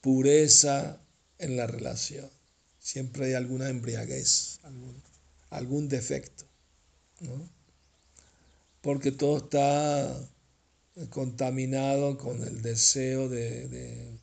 pureza 0.00 1.00
en 1.38 1.56
la 1.56 1.66
relación. 1.66 2.30
Siempre 2.78 3.26
hay 3.26 3.34
alguna 3.34 3.68
embriaguez, 3.68 4.60
algún, 5.50 5.88
defecto, 5.88 6.44
¿no? 7.20 7.48
Porque 8.82 9.10
todo 9.10 9.38
está 9.38 10.28
contaminado 11.10 12.18
con 12.18 12.42
el 12.42 12.62
deseo 12.62 13.28
de, 13.28 13.68
de 13.68 14.18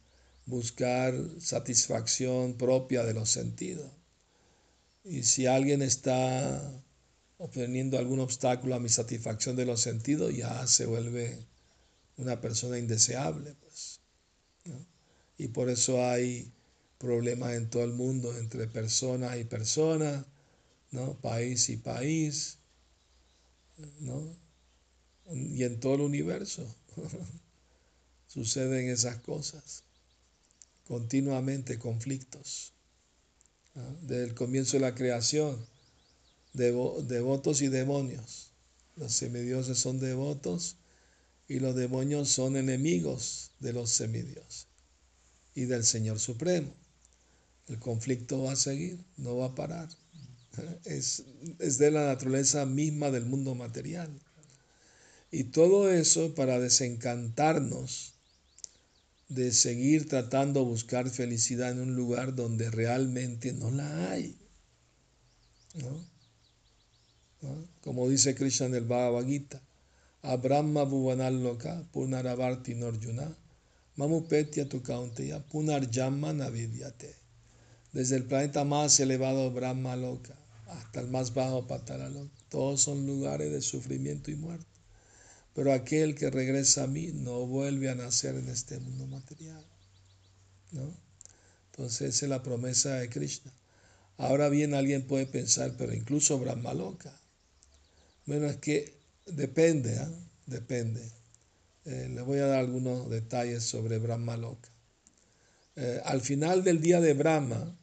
buscar 0.50 1.14
satisfacción 1.40 2.58
propia 2.58 3.04
de 3.04 3.14
los 3.14 3.30
sentidos. 3.30 3.90
Y 5.04 5.24
si 5.24 5.46
alguien 5.46 5.82
está 5.82 6.84
obteniendo 7.38 7.98
algún 7.98 8.20
obstáculo 8.20 8.76
a 8.76 8.80
mi 8.80 8.90
satisfacción 8.90 9.56
de 9.56 9.66
los 9.66 9.82
sentidos, 9.82 10.36
ya 10.36 10.68
se 10.68 10.86
vuelve 10.86 11.46
una 12.18 12.42
persona 12.42 12.78
indeseable. 12.78 13.56
Pues, 13.62 14.02
Y 15.38 15.48
por 15.48 15.70
eso 15.70 16.04
hay 16.06 16.52
problemas 16.98 17.54
en 17.54 17.70
todo 17.70 17.84
el 17.86 17.94
mundo 17.94 18.38
entre 18.38 18.68
personas 18.68 19.38
y 19.38 19.46
personas, 19.46 20.26
¿no? 20.92 21.20
país 21.22 21.70
y 21.70 21.78
país, 21.78 22.58
¿no? 24.00 24.36
y 25.32 25.64
en 25.64 25.80
todo 25.80 25.96
el 25.96 26.02
universo 26.02 26.66
suceden 28.28 28.90
esas 28.90 29.18
cosas, 29.22 29.84
continuamente 30.90 31.78
conflictos, 31.78 32.74
desde 34.02 34.24
el 34.24 34.34
comienzo 34.34 34.78
de 34.78 34.82
la 34.82 34.96
creación, 34.96 35.64
devotos 36.54 37.62
y 37.62 37.68
demonios. 37.68 38.54
Los 38.96 39.14
semidioses 39.14 39.78
son 39.78 40.00
devotos 40.00 40.78
y 41.48 41.60
los 41.60 41.76
demonios 41.76 42.30
son 42.30 42.58
enemigos 42.58 43.52
de 43.60 43.74
los 43.74 43.92
semidioses 43.92 44.66
y 45.54 45.66
del 45.66 45.84
Señor 45.84 46.20
Supremo. 46.20 46.74
El 47.68 47.78
conflicto 47.78 48.42
va 48.42 48.54
a 48.54 48.56
seguir, 48.56 49.06
no 49.16 49.38
va 49.38 49.46
a 49.46 49.56
parar. 49.56 49.90
es, 50.86 51.24
es 51.60 51.78
de 51.78 51.92
la 51.92 52.08
naturaleza 52.08 52.66
misma 52.66 53.12
del 53.12 53.28
mundo 53.28 53.54
material. 53.54 54.10
Y 55.30 55.44
todo 55.44 55.92
eso 55.92 56.34
para 56.34 56.60
desencantarnos 56.60 58.19
de 59.30 59.52
seguir 59.52 60.10
tratando 60.10 60.62
de 60.62 60.66
buscar 60.66 61.10
felicidad 61.10 61.72
en 61.72 61.80
un 61.80 61.96
lugar 61.96 62.36
donde 62.36 62.70
realmente 62.72 63.54
no 63.54 63.70
la 63.72 64.12
hay. 64.12 64.36
Como 67.82 68.10
dice 68.10 68.36
Krishna 68.36 68.66
en 68.66 68.76
el 68.76 68.86
Bhagavad 68.86 69.26
Gita, 69.26 69.62
Abrahma 70.22 70.84
Bhuvanal 70.84 71.42
Loka 71.42 71.82
Punaravarti 71.94 72.76
Norjuna 72.76 73.34
Mamupetya 73.96 74.68
Tukaunteya 74.68 75.40
Punarjama 75.48 76.34
Navidyate. 76.34 77.16
Desde 77.94 78.18
el 78.18 78.26
planeta 78.26 78.64
más 78.66 79.00
elevado 79.00 79.52
Brahma 79.52 79.96
Loka 79.96 80.36
hasta 80.68 81.00
el 81.02 81.08
más 81.08 81.34
bajo 81.34 81.68
Patala 81.68 82.10
Loka. 82.10 82.36
Todos 82.50 82.82
son 82.82 83.06
lugares 83.06 83.52
de 83.52 83.62
sufrimiento 83.62 84.32
y 84.32 84.36
muerte. 84.36 84.69
Pero 85.54 85.74
aquel 85.74 86.16
que 86.16 86.30
regresa 86.30 86.84
a 86.84 86.88
mí 86.88 87.12
no 87.14 87.46
vuelve 87.46 87.90
a 87.90 87.96
nacer 87.96 88.36
en 88.36 88.50
este 88.50 88.80
mundo 88.80 89.08
material. 89.08 89.66
¿no? 90.72 90.94
Entonces 91.72 92.16
esa 92.16 92.26
es 92.26 92.30
la 92.30 92.44
promesa 92.44 92.96
de 92.96 93.10
Krishna. 93.10 93.52
Ahora 94.18 94.50
bien, 94.50 94.74
alguien 94.74 95.08
puede 95.08 95.26
pensar, 95.26 95.76
pero 95.78 95.94
incluso 95.94 96.38
Brahma 96.40 96.74
Loka. 96.74 97.18
Bueno, 98.26 98.48
es 98.48 98.58
que 98.58 98.94
depende, 99.26 99.96
¿eh? 99.96 100.08
depende. 100.46 101.02
Eh, 101.86 102.10
le 102.14 102.22
voy 102.22 102.40
a 102.40 102.48
dar 102.48 102.60
algunos 102.60 103.10
detalles 103.10 103.64
sobre 103.64 103.98
Brahma 103.98 104.36
Loka. 104.36 104.70
Eh, 105.78 106.02
al 106.04 106.20
final 106.20 106.64
del 106.64 106.82
día 106.82 107.00
de 107.00 107.14
Brahma, 107.14 107.76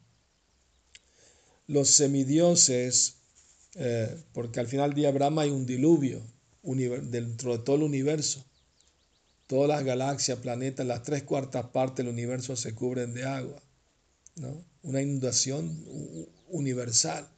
los 1.67 1.89
semidioses, 1.89 3.17
eh, 3.75 4.23
porque 4.35 4.61
al 4.61 4.69
final 4.69 4.91
del 4.91 4.97
día 4.97 5.09
de 5.09 5.15
Brahma 5.15 5.43
hay 5.43 5.51
un 5.51 5.65
diluvio, 5.65 6.23
dentro 6.67 7.57
de 7.57 7.65
todo 7.65 7.77
el 7.77 7.83
universo. 7.83 8.45
Todas 9.47 9.69
las 9.69 9.85
galaxias, 9.85 10.41
planetas, 10.41 10.87
las 10.87 11.03
tres 11.03 11.23
cuartas 11.23 11.67
partes 11.67 12.05
del 12.05 12.13
universo 12.13 12.57
se 12.57 12.75
cubren 12.75 13.15
de 13.15 13.25
agua. 13.25 13.63
¿no? 14.37 14.65
Una 14.83 15.01
inundación 15.01 15.85
universal. 16.49 17.29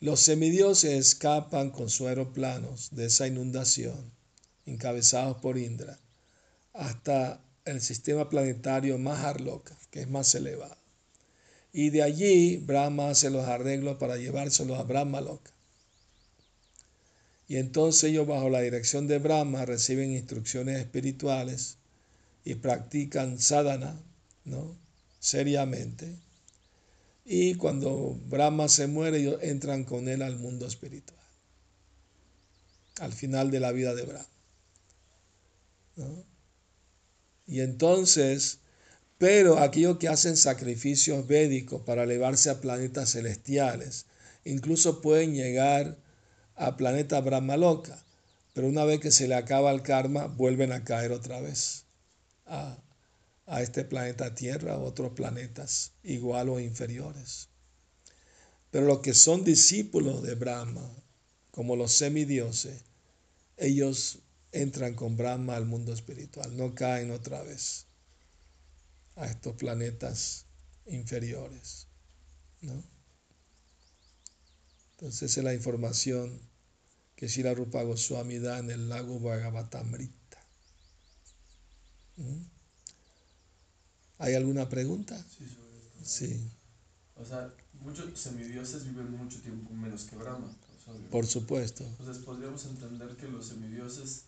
Los 0.00 0.20
semidioses 0.20 0.92
escapan 0.92 1.70
con 1.70 1.90
sus 1.90 2.06
aeroplanos 2.06 2.90
de 2.92 3.06
esa 3.06 3.26
inundación, 3.26 4.12
encabezados 4.66 5.38
por 5.38 5.58
Indra, 5.58 5.98
hasta 6.72 7.42
el 7.64 7.80
sistema 7.80 8.28
planetario 8.28 8.96
Maharloka, 8.98 9.76
que 9.90 10.02
es 10.02 10.08
más 10.08 10.34
elevado. 10.34 10.76
Y 11.72 11.90
de 11.90 12.02
allí 12.02 12.56
Brahma 12.58 13.10
hace 13.10 13.30
los 13.30 13.46
arreglos 13.46 13.96
para 13.96 14.16
llevárselos 14.16 14.78
a 14.78 14.84
Brahma 14.84 15.20
Loka. 15.20 15.50
Y 17.48 17.56
entonces 17.56 18.10
ellos 18.10 18.26
bajo 18.26 18.50
la 18.50 18.60
dirección 18.60 19.06
de 19.06 19.18
Brahma 19.18 19.64
reciben 19.64 20.12
instrucciones 20.12 20.78
espirituales 20.78 21.78
y 22.44 22.56
practican 22.56 23.38
sadhana, 23.40 23.98
¿no? 24.44 24.76
Seriamente. 25.18 26.14
Y 27.24 27.54
cuando 27.54 28.20
Brahma 28.26 28.68
se 28.68 28.86
muere, 28.86 29.18
ellos 29.18 29.38
entran 29.42 29.84
con 29.84 30.08
él 30.08 30.20
al 30.20 30.36
mundo 30.36 30.66
espiritual. 30.66 31.18
Al 33.00 33.14
final 33.14 33.50
de 33.50 33.60
la 33.60 33.72
vida 33.72 33.94
de 33.94 34.02
Brahma. 34.02 34.28
Y 37.46 37.60
entonces, 37.60 38.58
pero 39.16 39.58
aquellos 39.58 39.96
que 39.96 40.08
hacen 40.08 40.36
sacrificios 40.36 41.26
védicos 41.26 41.80
para 41.82 42.02
elevarse 42.02 42.50
a 42.50 42.60
planetas 42.60 43.12
celestiales, 43.12 44.04
incluso 44.44 45.00
pueden 45.00 45.34
llegar 45.34 45.96
a 46.58 46.76
planeta 46.76 47.20
Brahmaloka, 47.20 48.04
pero 48.52 48.68
una 48.68 48.84
vez 48.84 49.00
que 49.00 49.10
se 49.10 49.28
le 49.28 49.36
acaba 49.36 49.70
el 49.70 49.82
karma, 49.82 50.26
vuelven 50.26 50.72
a 50.72 50.84
caer 50.84 51.12
otra 51.12 51.40
vez 51.40 51.84
a, 52.46 52.76
a 53.46 53.62
este 53.62 53.84
planeta 53.84 54.34
Tierra, 54.34 54.74
a 54.74 54.78
otros 54.78 55.12
planetas 55.12 55.92
igual 56.02 56.48
o 56.48 56.60
inferiores. 56.60 57.48
Pero 58.70 58.86
los 58.86 59.00
que 59.00 59.14
son 59.14 59.44
discípulos 59.44 60.22
de 60.22 60.34
Brahma, 60.34 60.90
como 61.50 61.76
los 61.76 61.92
semidioses, 61.92 62.84
ellos 63.56 64.18
entran 64.52 64.94
con 64.94 65.16
Brahma 65.16 65.56
al 65.56 65.66
mundo 65.66 65.92
espiritual, 65.92 66.56
no 66.56 66.74
caen 66.74 67.10
otra 67.10 67.42
vez 67.42 67.86
a 69.16 69.26
estos 69.26 69.54
planetas 69.56 70.46
inferiores. 70.86 71.86
¿no? 72.60 72.82
Entonces 74.92 75.30
esa 75.30 75.40
es 75.40 75.44
la 75.44 75.54
información 75.54 76.47
que 77.18 77.28
Sila 77.28 77.52
Rupa 77.52 77.82
Goswami 77.82 78.38
da 78.38 78.60
en 78.60 78.70
el 78.70 78.88
lago 78.88 79.18
Bhagavatamrita. 79.18 80.38
¿Mm? 82.16 82.42
¿Hay 84.18 84.34
alguna 84.34 84.68
pregunta? 84.68 85.18
Sí, 85.28 85.44
sobre 85.48 85.78
esto. 85.78 85.98
Sí. 86.04 86.48
O 87.16 87.24
sea, 87.24 87.52
muchos 87.80 88.16
semidioses 88.16 88.84
viven 88.84 89.10
mucho 89.16 89.40
tiempo 89.42 89.74
menos 89.74 90.04
que 90.04 90.14
Brahma. 90.14 90.46
sea, 90.84 90.94
Por 91.10 91.26
supuesto. 91.26 91.82
Entonces 91.82 92.22
podríamos 92.22 92.64
entender 92.66 93.16
que 93.16 93.26
los 93.26 93.48
semidioses 93.48 94.26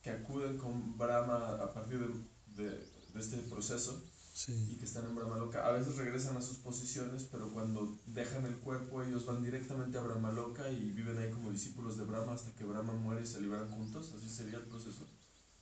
que 0.00 0.08
acuden 0.08 0.56
con 0.56 0.96
Brahma 0.96 1.62
a 1.62 1.74
partir 1.74 1.98
de, 1.98 2.62
de, 2.62 2.70
de 3.12 3.20
este 3.20 3.36
proceso 3.42 4.02
y 4.48 4.76
que 4.76 4.86
están 4.86 5.04
en 5.04 5.14
Brahmaloka, 5.14 5.66
a 5.66 5.72
veces 5.72 5.96
regresan 5.96 6.36
a 6.36 6.42
sus 6.42 6.56
posiciones, 6.56 7.26
pero 7.30 7.52
cuando 7.52 7.98
dejan 8.06 8.46
el 8.46 8.56
cuerpo 8.56 9.02
ellos 9.02 9.26
van 9.26 9.42
directamente 9.42 9.98
a 9.98 10.00
Brahmaloka 10.00 10.70
y 10.70 10.90
viven 10.90 11.18
ahí 11.18 11.30
como 11.30 11.50
discípulos 11.50 11.98
de 11.98 12.04
Brahma 12.04 12.32
hasta 12.32 12.50
que 12.54 12.64
Brahma 12.64 12.94
muere 12.94 13.22
y 13.22 13.26
se 13.26 13.40
liberan 13.40 13.70
juntos, 13.70 14.12
así 14.16 14.28
sería 14.28 14.56
el 14.56 14.64
proceso. 14.64 15.06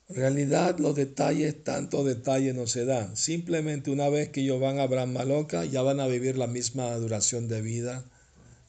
En 0.07 0.15
realidad 0.15 0.79
los 0.79 0.95
detalles, 0.95 1.63
tanto 1.63 2.03
detalles 2.03 2.55
no 2.55 2.65
se 2.65 2.85
dan. 2.85 3.15
Simplemente 3.15 3.91
una 3.91 4.09
vez 4.09 4.29
que 4.29 4.41
ellos 4.41 4.59
van 4.59 4.79
a 4.79 4.87
Brahmaloka, 4.87 5.65
ya 5.65 5.81
van 5.81 5.99
a 5.99 6.07
vivir 6.07 6.37
la 6.37 6.47
misma 6.47 6.95
duración 6.95 7.47
de 7.47 7.61
vida 7.61 8.05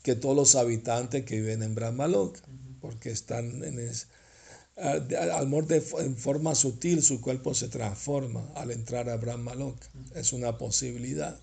que 0.02 0.16
todos 0.16 0.36
los 0.36 0.54
habitantes 0.56 1.24
que 1.24 1.40
viven 1.40 1.62
en 1.62 1.74
Brahmaloka, 1.74 2.40
porque 2.80 3.10
están 3.10 3.62
en 3.62 3.78
es, 3.78 4.08
al 4.76 5.48
morte 5.48 5.82
en 5.98 6.16
forma 6.16 6.54
sutil 6.54 7.02
su 7.02 7.20
cuerpo 7.20 7.54
se 7.54 7.68
transforma 7.68 8.48
al 8.54 8.70
entrar 8.70 9.08
a 9.10 9.16
Brahmaloka. 9.16 9.86
Es 10.14 10.32
una 10.32 10.56
posibilidad. 10.58 11.38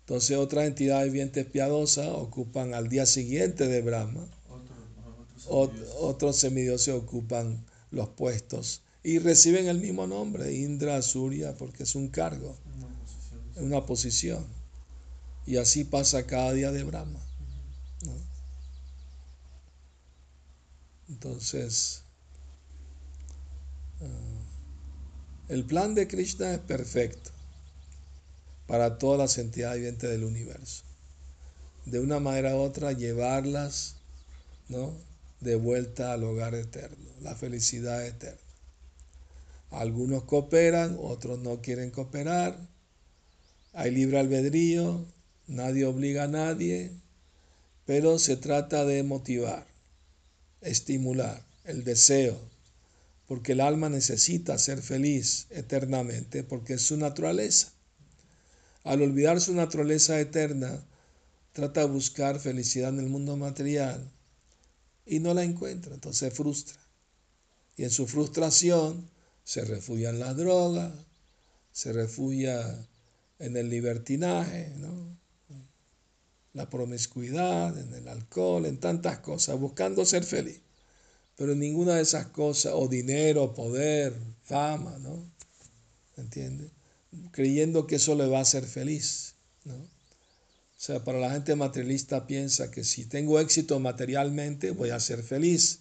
Entonces 0.00 0.36
otras 0.36 0.66
entidades 0.66 1.06
vivientes 1.12 1.46
piadosas 1.46 2.08
ocupan 2.08 2.74
al 2.74 2.88
día 2.88 3.06
siguiente 3.06 3.68
de 3.68 3.80
Brahma, 3.82 4.26
Otro, 5.46 5.84
otros 6.00 6.36
Ot- 6.36 6.40
semidioses. 6.40 6.94
ocupan 6.94 7.64
los 7.90 8.08
puestos 8.10 8.82
y 9.02 9.18
reciben 9.18 9.68
el 9.68 9.78
mismo 9.78 10.06
nombre, 10.06 10.52
Indra, 10.54 11.00
Surya, 11.02 11.54
porque 11.56 11.84
es 11.84 11.94
un 11.94 12.08
cargo, 12.08 12.56
Una 13.56 13.84
posición. 13.86 14.46
Y 15.46 15.56
así 15.56 15.84
pasa 15.84 16.26
cada 16.26 16.52
día 16.52 16.70
de 16.72 16.82
Brahma. 16.84 17.20
Entonces, 21.08 22.02
el 25.48 25.64
plan 25.64 25.94
de 25.94 26.06
Krishna 26.06 26.54
es 26.54 26.60
perfecto 26.60 27.30
para 28.66 28.98
todas 28.98 29.18
las 29.18 29.38
entidades 29.38 29.78
vivientes 29.78 30.08
del 30.08 30.22
universo. 30.22 30.84
De 31.86 31.98
una 31.98 32.20
manera 32.20 32.54
u 32.54 32.60
otra, 32.60 32.92
llevarlas 32.92 33.96
¿no? 34.68 34.92
de 35.40 35.56
vuelta 35.56 36.12
al 36.12 36.22
hogar 36.22 36.54
eterno, 36.54 37.10
la 37.20 37.34
felicidad 37.34 38.06
eterna. 38.06 38.38
Algunos 39.70 40.24
cooperan, 40.24 40.96
otros 41.00 41.40
no 41.40 41.60
quieren 41.60 41.90
cooperar. 41.90 42.56
Hay 43.72 43.90
libre 43.90 44.18
albedrío, 44.18 45.04
nadie 45.46 45.84
obliga 45.84 46.24
a 46.24 46.28
nadie, 46.28 46.92
pero 47.86 48.18
se 48.18 48.36
trata 48.36 48.84
de 48.84 49.02
motivar, 49.02 49.66
estimular 50.60 51.42
el 51.64 51.82
deseo, 51.82 52.38
porque 53.30 53.52
el 53.52 53.60
alma 53.60 53.88
necesita 53.88 54.58
ser 54.58 54.82
feliz 54.82 55.46
eternamente, 55.50 56.42
porque 56.42 56.74
es 56.74 56.82
su 56.82 56.96
naturaleza. 56.96 57.72
Al 58.82 59.02
olvidar 59.02 59.40
su 59.40 59.54
naturaleza 59.54 60.18
eterna, 60.18 60.84
trata 61.52 61.82
de 61.82 61.86
buscar 61.86 62.40
felicidad 62.40 62.88
en 62.88 62.98
el 62.98 63.06
mundo 63.06 63.36
material 63.36 64.10
y 65.06 65.20
no 65.20 65.32
la 65.32 65.44
encuentra, 65.44 65.94
entonces 65.94 66.18
se 66.18 66.30
frustra. 66.32 66.76
Y 67.76 67.84
en 67.84 67.90
su 67.90 68.08
frustración 68.08 69.08
se 69.44 69.64
refugia 69.64 70.10
en 70.10 70.18
la 70.18 70.34
droga, 70.34 70.92
se 71.70 71.92
refugia 71.92 72.84
en 73.38 73.56
el 73.56 73.70
libertinaje, 73.70 74.72
¿no? 74.76 75.16
la 76.52 76.68
promiscuidad, 76.68 77.78
en 77.78 77.94
el 77.94 78.08
alcohol, 78.08 78.66
en 78.66 78.80
tantas 78.80 79.20
cosas, 79.20 79.56
buscando 79.56 80.04
ser 80.04 80.24
feliz. 80.24 80.60
Pero 81.40 81.54
ninguna 81.54 81.94
de 81.94 82.02
esas 82.02 82.26
cosas, 82.26 82.74
o 82.76 82.86
dinero, 82.86 83.54
poder, 83.54 84.12
fama, 84.44 84.98
¿no? 84.98 85.24
¿Entiende? 86.18 86.68
Creyendo 87.30 87.86
que 87.86 87.96
eso 87.96 88.14
le 88.14 88.26
va 88.26 88.40
a 88.40 88.42
hacer 88.42 88.66
feliz, 88.66 89.36
¿no? 89.64 89.72
O 89.72 89.88
sea, 90.76 91.02
para 91.02 91.18
la 91.18 91.30
gente 91.30 91.56
materialista 91.56 92.26
piensa 92.26 92.70
que 92.70 92.84
si 92.84 93.06
tengo 93.06 93.40
éxito 93.40 93.80
materialmente 93.80 94.72
voy 94.72 94.90
a 94.90 95.00
ser 95.00 95.22
feliz. 95.22 95.80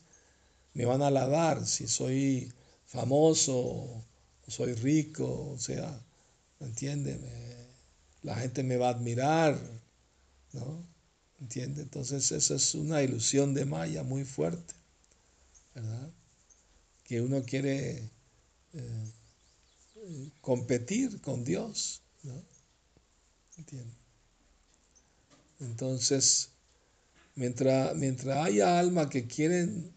Me 0.74 0.86
van 0.86 1.02
a 1.02 1.08
alabar 1.08 1.68
si 1.68 1.90
soy 1.90 2.54
famoso 2.86 4.02
soy 4.50 4.74
rico, 4.76 5.52
o 5.52 5.60
sea, 5.60 6.02
¿me 6.60 6.68
entiende? 6.68 7.20
la 8.24 8.36
gente 8.36 8.64
me 8.64 8.78
va 8.78 8.88
a 8.88 8.92
admirar, 8.92 9.60
¿no? 10.54 10.86
¿Entiende? 11.40 11.82
Entonces 11.82 12.32
esa 12.32 12.56
es 12.56 12.76
una 12.76 13.02
ilusión 13.02 13.54
de 13.54 13.66
Maya 13.66 14.04
muy 14.04 14.26
fuerte, 14.26 14.74
¿verdad? 15.74 16.12
Que 17.04 17.22
uno 17.22 17.44
quiere 17.44 18.10
eh, 18.74 19.12
competir 20.42 21.22
con 21.22 21.44
Dios, 21.44 22.02
¿no? 22.24 22.44
¿Entiende? 23.58 23.94
Entonces, 25.60 26.50
mientras, 27.36 27.96
mientras 27.96 28.46
haya 28.46 28.80
almas 28.80 29.08
que 29.08 29.28
quieren 29.28 29.94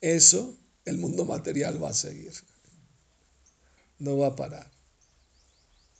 eso, 0.00 0.56
el 0.84 0.98
mundo 0.98 1.24
material 1.24 1.82
va 1.82 1.90
a 1.90 1.94
seguir. 1.94 2.32
No 3.98 4.18
va 4.18 4.28
a 4.28 4.36
parar. 4.36 4.70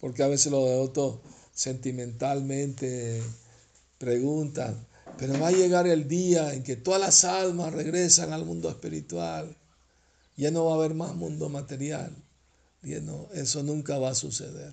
Porque 0.01 0.23
a 0.23 0.29
veces 0.29 0.51
los 0.51 0.69
devotos 0.69 1.21
sentimentalmente 1.53 3.23
preguntan, 3.99 4.87
pero 5.21 5.39
va 5.39 5.49
a 5.49 5.53
llegar 5.53 5.87
el 5.87 6.09
día 6.09 6.55
en 6.55 6.63
que 6.63 6.77
todas 6.77 6.99
las 6.99 7.25
almas 7.25 7.75
regresan 7.75 8.33
al 8.33 8.47
mundo 8.47 8.71
espiritual. 8.71 9.55
Ya 10.35 10.51
no 10.51 10.65
va 10.65 10.73
a 10.73 10.75
haber 10.77 10.95
más 10.95 11.15
mundo 11.15 11.51
material. 11.51 12.17
Y 12.83 12.93
no, 13.03 13.29
eso 13.35 13.63
nunca 13.63 13.99
va 13.99 14.13
a 14.13 14.15
suceder. 14.15 14.73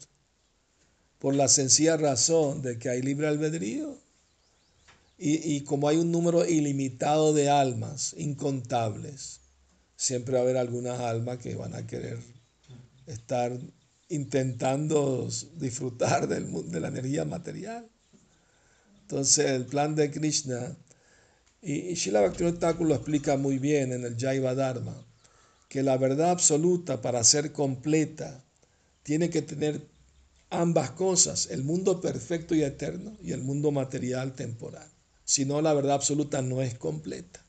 Por 1.19 1.35
la 1.35 1.49
sencilla 1.49 1.97
razón 1.97 2.61
de 2.61 2.79
que 2.79 2.87
hay 2.87 3.01
libre 3.01 3.27
albedrío 3.27 3.97
y, 5.17 5.61
como 5.61 5.89
hay 5.89 5.97
un 5.97 6.11
número 6.11 6.47
ilimitado 6.47 7.33
de 7.33 7.49
almas, 7.49 8.15
incontables, 8.17 9.41
siempre 9.97 10.35
va 10.35 10.39
a 10.39 10.43
haber 10.43 10.55
algunas 10.55 11.01
almas 11.01 11.39
que 11.39 11.55
van 11.55 11.75
a 11.75 11.85
querer 11.85 12.19
estar 13.05 13.51
intentando 14.07 15.27
disfrutar 15.55 16.29
del, 16.29 16.71
de 16.71 16.79
la 16.79 16.87
energía 16.87 17.25
material. 17.25 17.89
Entonces 19.09 19.45
el 19.51 19.65
plan 19.65 19.95
de 19.95 20.11
Krishna, 20.11 20.75
y, 21.61 21.93
y 21.93 22.11
Bhaktivinoda 22.11 22.73
lo 22.73 22.93
explica 22.93 23.37
muy 23.37 23.57
bien 23.57 23.93
en 23.93 24.03
el 24.03 24.17
Jaiva 24.17 24.53
Dharma, 24.53 25.01
que 25.69 25.81
la 25.81 25.95
verdad 25.95 26.31
absoluta 26.31 27.01
para 27.01 27.23
ser 27.23 27.53
completa 27.53 28.43
tiene 29.03 29.29
que 29.29 29.41
tener 29.41 29.79
ambas 30.49 30.91
cosas, 30.91 31.47
el 31.51 31.63
mundo 31.63 32.01
perfecto 32.01 32.53
y 32.53 32.63
eterno 32.63 33.15
y 33.23 33.31
el 33.31 33.41
mundo 33.43 33.71
material 33.71 34.35
temporal. 34.35 34.91
Si 35.23 35.45
no, 35.45 35.61
la 35.61 35.73
verdad 35.73 35.95
absoluta 35.95 36.41
no 36.41 36.61
es 36.61 36.73
completa. 36.73 37.45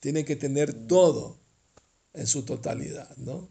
Tiene 0.00 0.24
que 0.24 0.34
tener 0.34 0.74
todo 0.88 1.38
en 2.14 2.26
su 2.26 2.42
totalidad, 2.42 3.16
¿no? 3.16 3.48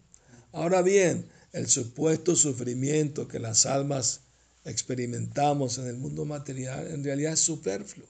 Ahora 0.52 0.82
bien, 0.82 1.30
el 1.54 1.70
supuesto 1.70 2.36
sufrimiento 2.36 3.30
que 3.30 3.40
las 3.40 3.66
almas 3.66 4.24
experimentamos 4.70 5.78
en 5.78 5.88
el 5.88 5.98
mundo 5.98 6.26
material 6.26 6.88
en 6.88 7.04
realidad 7.04 7.34
es 7.34 7.40
superfluo. 7.40 8.08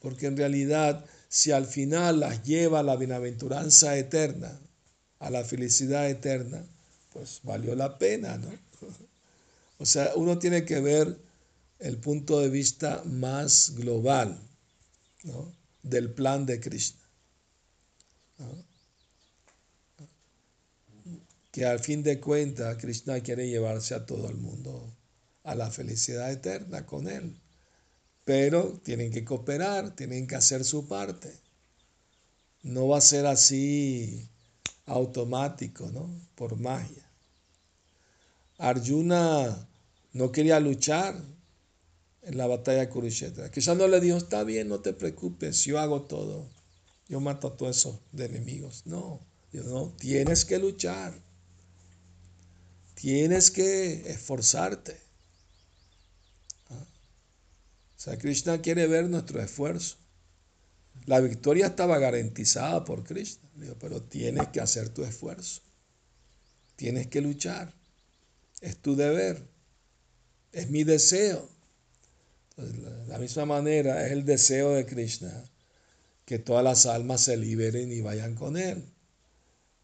Porque 0.00 0.26
en 0.26 0.36
realidad, 0.36 1.04
si 1.28 1.52
al 1.52 1.66
final 1.66 2.20
las 2.20 2.42
lleva 2.42 2.80
a 2.80 2.82
la 2.82 2.96
bienaventuranza 2.96 3.96
eterna, 3.96 4.60
a 5.20 5.30
la 5.30 5.44
felicidad 5.44 6.10
eterna, 6.10 6.64
pues 7.12 7.40
valió 7.44 7.74
la 7.74 7.98
pena, 7.98 8.36
¿no? 8.36 8.50
O 9.78 9.86
sea, 9.86 10.12
uno 10.14 10.38
tiene 10.38 10.64
que 10.64 10.80
ver 10.80 11.18
el 11.80 11.98
punto 11.98 12.38
de 12.38 12.48
vista 12.48 13.02
más 13.04 13.72
global 13.74 14.38
del 15.82 16.12
plan 16.12 16.46
de 16.46 16.60
Krishna. 16.60 17.00
Que 21.50 21.66
al 21.66 21.80
fin 21.80 22.04
de 22.04 22.20
cuentas 22.20 22.76
Krishna 22.76 23.20
quiere 23.20 23.48
llevarse 23.48 23.94
a 23.94 24.06
todo 24.06 24.28
el 24.28 24.36
mundo 24.36 24.94
a 25.44 25.54
la 25.54 25.70
felicidad 25.70 26.30
eterna 26.30 26.86
con 26.86 27.08
él. 27.08 27.40
Pero 28.24 28.80
tienen 28.84 29.10
que 29.12 29.24
cooperar, 29.24 29.94
tienen 29.96 30.26
que 30.26 30.36
hacer 30.36 30.64
su 30.64 30.86
parte. 30.86 31.32
No 32.62 32.88
va 32.88 32.98
a 32.98 33.00
ser 33.00 33.26
así 33.26 34.28
automático, 34.86 35.90
¿no? 35.90 36.08
Por 36.34 36.58
magia. 36.58 37.08
Arjuna 38.58 39.68
no 40.12 40.30
quería 40.30 40.60
luchar, 40.60 41.16
en 42.22 42.38
la 42.38 42.46
batalla 42.46 42.80
de 42.80 42.88
Kurukshetra. 42.88 43.50
Quizás 43.50 43.76
no 43.76 43.88
le 43.88 44.00
dijo, 44.00 44.16
está 44.16 44.44
bien, 44.44 44.68
no 44.68 44.80
te 44.80 44.92
preocupes, 44.92 45.64
yo 45.64 45.78
hago 45.78 46.02
todo. 46.02 46.46
Yo 47.08 47.20
mato 47.20 47.48
a 47.48 47.56
todos 47.56 47.76
esos 47.76 47.98
de 48.12 48.26
enemigos. 48.26 48.82
No, 48.86 49.20
no, 49.52 49.92
tienes 49.98 50.44
que 50.44 50.58
luchar. 50.58 51.12
Tienes 52.94 53.50
que 53.50 54.10
esforzarte. 54.10 54.96
O 58.02 58.04
sea, 58.04 58.18
Krishna 58.18 58.60
quiere 58.60 58.88
ver 58.88 59.08
nuestro 59.08 59.40
esfuerzo. 59.40 59.94
La 61.06 61.20
victoria 61.20 61.66
estaba 61.66 62.00
garantizada 62.00 62.84
por 62.84 63.04
Krishna. 63.04 63.48
Pero 63.78 64.02
tienes 64.02 64.48
que 64.48 64.60
hacer 64.60 64.88
tu 64.88 65.04
esfuerzo. 65.04 65.60
Tienes 66.74 67.06
que 67.06 67.20
luchar. 67.20 67.72
Es 68.60 68.76
tu 68.78 68.96
deber. 68.96 69.46
Es 70.50 70.68
mi 70.68 70.82
deseo. 70.82 71.48
De 72.56 73.06
la 73.06 73.18
misma 73.20 73.46
manera 73.46 74.04
es 74.04 74.10
el 74.10 74.24
deseo 74.24 74.70
de 74.72 74.84
Krishna 74.84 75.48
que 76.24 76.40
todas 76.40 76.64
las 76.64 76.86
almas 76.86 77.20
se 77.20 77.36
liberen 77.36 77.92
y 77.92 78.00
vayan 78.00 78.34
con 78.34 78.56
Él. 78.56 78.84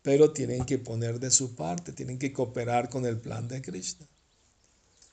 Pero 0.02 0.32
tienen 0.32 0.64
que 0.64 0.78
poner 0.78 1.20
de 1.20 1.30
su 1.30 1.54
parte, 1.54 1.92
tienen 1.92 2.18
que 2.18 2.32
cooperar 2.32 2.88
con 2.88 3.06
el 3.06 3.20
plan 3.20 3.46
de 3.46 3.62
Krishna. 3.62 4.08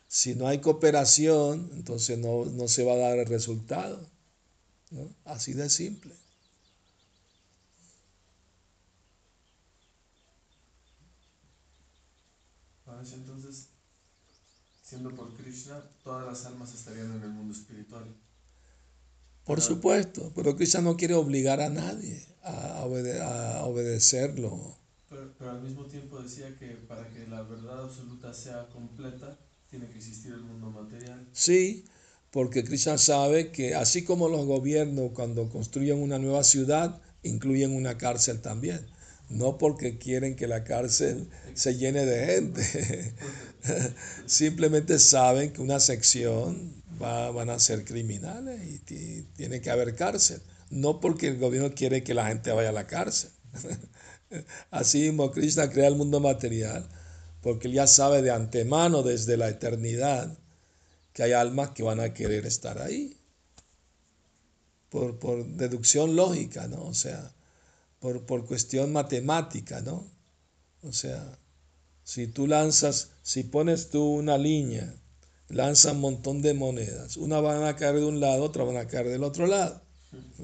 Si 0.07 0.35
no 0.35 0.47
hay 0.47 0.59
cooperación, 0.59 1.69
entonces 1.73 2.17
no, 2.17 2.67
se 2.67 2.83
va 2.83 2.93
a 2.93 2.97
dar 2.97 3.19
el 3.19 3.25
resultado. 3.25 4.07
Así 5.25 5.53
de 5.53 5.69
simple. 5.69 6.15
Entonces, 13.13 13.67
siendo 14.81 15.09
por 15.09 15.35
Krishna, 15.35 15.83
todas 16.03 16.25
las 16.25 16.45
almas 16.45 16.73
estarían 16.73 17.11
en 17.17 17.23
el 17.23 17.29
mundo 17.29 17.53
espiritual. 17.53 18.03
Por 19.43 19.61
supuesto, 19.61 20.31
pero 20.35 20.55
Krishna 20.55 20.81
no 20.81 20.97
quiere 20.97 21.13
obligar 21.13 21.61
a 21.61 21.69
nadie 21.69 22.25
a, 22.43 22.83
obedecerlo. 23.65 24.75
Pero, 25.09 25.51
al 25.51 25.61
mismo 25.61 25.85
tiempo 25.85 26.19
decía 26.21 26.57
que 26.57 26.67
para 26.87 27.09
que 27.11 27.27
la 27.27 27.43
verdad 27.43 27.83
absoluta 27.83 28.33
sea 28.33 28.69
completa, 28.69 29.37
tiene 29.75 29.91
que 29.91 29.97
existir 29.97 30.31
el 30.31 30.41
mundo 30.41 30.71
material. 30.71 31.27
Sí, 31.33 31.83
porque 32.31 32.63
Krishna 32.63 32.97
sabe 32.97 33.51
que 33.51 33.75
así 33.75 34.03
como 34.03 34.29
los 34.29 34.45
gobiernos 34.45 35.11
cuando 35.13 35.49
construyen 35.49 35.97
una 35.97 36.17
nueva 36.17 36.45
ciudad, 36.45 37.01
incluyen 37.23 37.75
una 37.75 37.97
cárcel 37.97 38.39
también. 38.39 38.85
No 39.27 39.57
porque 39.57 39.97
quieren 39.97 40.35
que 40.37 40.47
la 40.47 40.63
cárcel 40.63 41.29
se 41.55 41.75
llene 41.75 42.05
de 42.05 42.25
gente, 42.25 43.13
simplemente 44.27 44.97
saben 44.99 45.51
que 45.51 45.61
una 45.61 45.81
sección 45.81 46.81
va, 47.01 47.31
van 47.31 47.49
a 47.49 47.59
ser 47.59 47.83
criminales 47.83 48.61
y 48.89 49.23
tiene 49.35 49.59
que 49.59 49.71
haber 49.71 49.95
cárcel. 49.95 50.41
No 50.69 51.01
porque 51.01 51.27
el 51.27 51.37
gobierno 51.37 51.73
quiere 51.73 52.01
que 52.03 52.13
la 52.13 52.27
gente 52.27 52.51
vaya 52.51 52.69
a 52.69 52.73
la 52.73 52.87
cárcel. 52.87 53.31
Así 54.71 54.99
mismo 54.99 55.31
Krishna 55.31 55.69
crea 55.69 55.87
el 55.87 55.95
mundo 55.95 56.21
material 56.21 56.87
porque 57.45 57.67
él 57.67 57.75
ya 57.75 57.85
sabe 57.85 58.23
de 58.23 58.31
antemano 58.31 59.03
desde 59.03 59.37
la 59.37 59.47
eternidad 59.47 60.35
que 61.13 61.21
hay 61.21 61.33
almas 61.33 61.69
que 61.69 61.83
van 61.83 61.99
a 61.99 62.11
querer 62.11 62.43
estar 62.47 62.81
ahí. 62.81 63.15
Por, 64.89 65.19
por 65.19 65.45
deducción 65.45 66.15
lógica, 66.15 66.67
¿no? 66.67 66.83
O 66.85 66.95
sea, 66.95 67.35
por, 67.99 68.25
por 68.25 68.47
cuestión 68.47 68.91
matemática, 68.91 69.79
¿no? 69.81 70.07
O 70.81 70.91
sea, 70.91 71.37
si 72.03 72.25
tú 72.25 72.47
lanzas, 72.47 73.11
si 73.21 73.43
pones 73.43 73.91
tú 73.91 74.03
una 74.03 74.39
línea, 74.39 74.91
lanza 75.49 75.91
un 75.91 75.99
montón 75.99 76.41
de 76.41 76.55
monedas, 76.55 77.15
una 77.15 77.41
van 77.41 77.61
a 77.61 77.75
caer 77.75 77.97
de 77.97 78.05
un 78.05 78.21
lado, 78.21 78.43
otra 78.43 78.63
van 78.63 78.77
a 78.77 78.87
caer 78.87 79.07
del 79.07 79.23
otro 79.23 79.45
lado. 79.45 79.83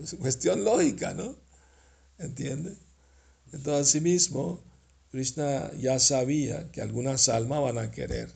Es 0.04 0.14
cuestión 0.14 0.64
lógica, 0.64 1.16
¿no? 1.16 1.36
¿Entiendes? 2.20 2.78
Entonces, 3.54 4.00
mismo 4.04 4.62
Krishna 5.12 5.72
ya 5.74 6.00
sabía 6.00 6.72
que 6.72 6.82
algunas 6.82 7.30
almas 7.30 7.62
van 7.62 7.78
a 7.78 7.92
querer 7.92 8.30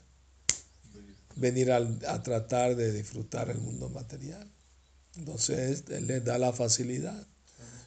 venir 1.35 1.71
a, 1.71 1.77
a 1.77 2.23
tratar 2.23 2.75
de 2.75 2.91
disfrutar 2.91 3.49
el 3.49 3.57
mundo 3.57 3.89
material. 3.89 4.47
Entonces, 5.17 5.83
Él 5.89 6.07
les 6.07 6.23
da 6.23 6.38
la 6.38 6.51
facilidad. 6.53 7.25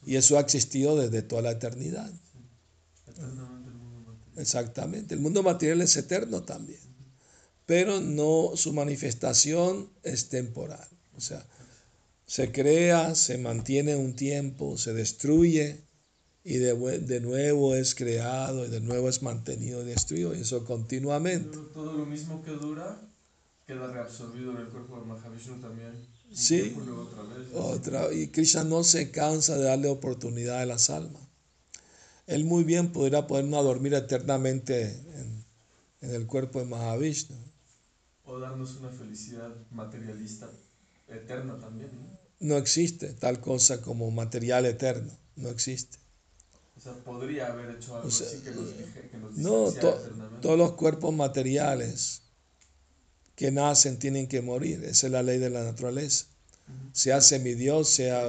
Y 0.05 0.15
eso 0.15 0.37
ha 0.37 0.41
existido 0.41 0.97
desde 0.97 1.21
toda 1.21 1.43
la 1.43 1.51
eternidad. 1.51 2.11
Exactamente. 4.37 5.13
El 5.13 5.19
mundo 5.19 5.43
material 5.43 5.81
es 5.81 5.95
eterno 5.97 6.43
también. 6.43 6.79
pero 7.65 7.99
no 8.01 8.53
su 8.55 8.73
manifestación 8.73 9.91
es 10.01 10.29
temporal. 10.29 10.87
O 11.15 11.21
sea, 11.21 11.45
se 12.25 12.51
crea, 12.51 13.13
se 13.13 13.37
mantiene 13.37 13.95
un 13.95 14.15
tiempo, 14.15 14.75
se 14.75 14.93
destruye 14.93 15.83
y 16.43 16.57
de, 16.57 16.99
de, 16.99 17.19
nuevo 17.19 17.75
es 17.75 17.95
creado 17.95 18.65
y 18.65 18.69
de 18.69 18.81
nuevo 18.81 19.09
es 19.09 19.21
mantenido 19.21 19.81
y 19.81 19.85
destruido, 19.85 20.35
y 20.35 20.41
eso 20.41 20.63
continuamente. 20.65 21.57
Todo 21.73 21.93
lo 21.93 22.05
mismo 22.05 22.41
que 22.43 22.51
dura 22.51 23.01
queda 23.67 23.91
reabsorbido 23.91 24.51
en 24.51 24.57
el 24.57 24.67
cuerpo 24.67 24.99
de 24.99 25.05
Mahavishnu 25.05 25.59
también. 25.59 26.07
Sí, 26.31 26.75
otra, 27.53 28.07
vez, 28.07 28.17
y 28.17 28.27
Krishna 28.29 28.63
no 28.63 28.83
se 28.83 29.11
cansa 29.11 29.57
de 29.57 29.65
darle 29.65 29.89
oportunidad 29.89 30.59
a 30.59 30.65
las 30.65 30.89
almas. 30.89 31.21
Él 32.25 32.45
muy 32.45 32.63
bien 32.63 32.91
podría 32.91 33.27
ponernos 33.27 33.59
a 33.59 33.63
dormir 33.63 33.93
eternamente 33.93 34.83
en, 34.83 35.45
en 36.01 36.15
el 36.15 36.27
cuerpo 36.27 36.59
de 36.59 36.65
Mahavishnu. 36.65 37.35
O 38.23 38.39
darnos 38.39 38.75
una 38.75 38.89
felicidad 38.89 39.49
materialista 39.71 40.49
eterna 41.07 41.59
también, 41.59 41.91
¿no? 41.95 42.19
No 42.39 42.57
existe 42.57 43.13
tal 43.13 43.41
cosa 43.41 43.81
como 43.81 44.09
material 44.11 44.65
eterno, 44.65 45.11
no 45.35 45.49
existe. 45.49 45.97
O 46.79 46.81
sea, 46.81 46.93
podría 47.03 47.47
haber 47.47 47.75
hecho 47.75 47.93
algo 47.97 48.07
así 48.07 48.39
que 48.41 48.51
nos, 48.51 48.69
que 48.69 49.17
nos 49.17 49.35
No, 49.35 49.69
to, 49.73 49.99
todos 50.41 50.57
los 50.57 50.71
cuerpos 50.73 51.13
materiales 51.13 52.21
que 53.35 53.51
nacen 53.51 53.99
tienen 53.99 54.29
que 54.29 54.41
morir. 54.41 54.85
Esa 54.85 55.07
es 55.07 55.11
la 55.11 55.21
ley 55.21 55.39
de 55.39 55.49
la 55.49 55.65
naturaleza. 55.65 56.27
Uh 56.29 56.71
-huh. 56.71 56.89
Sea 56.93 57.19
semidios, 57.19 57.89
sea, 57.89 58.23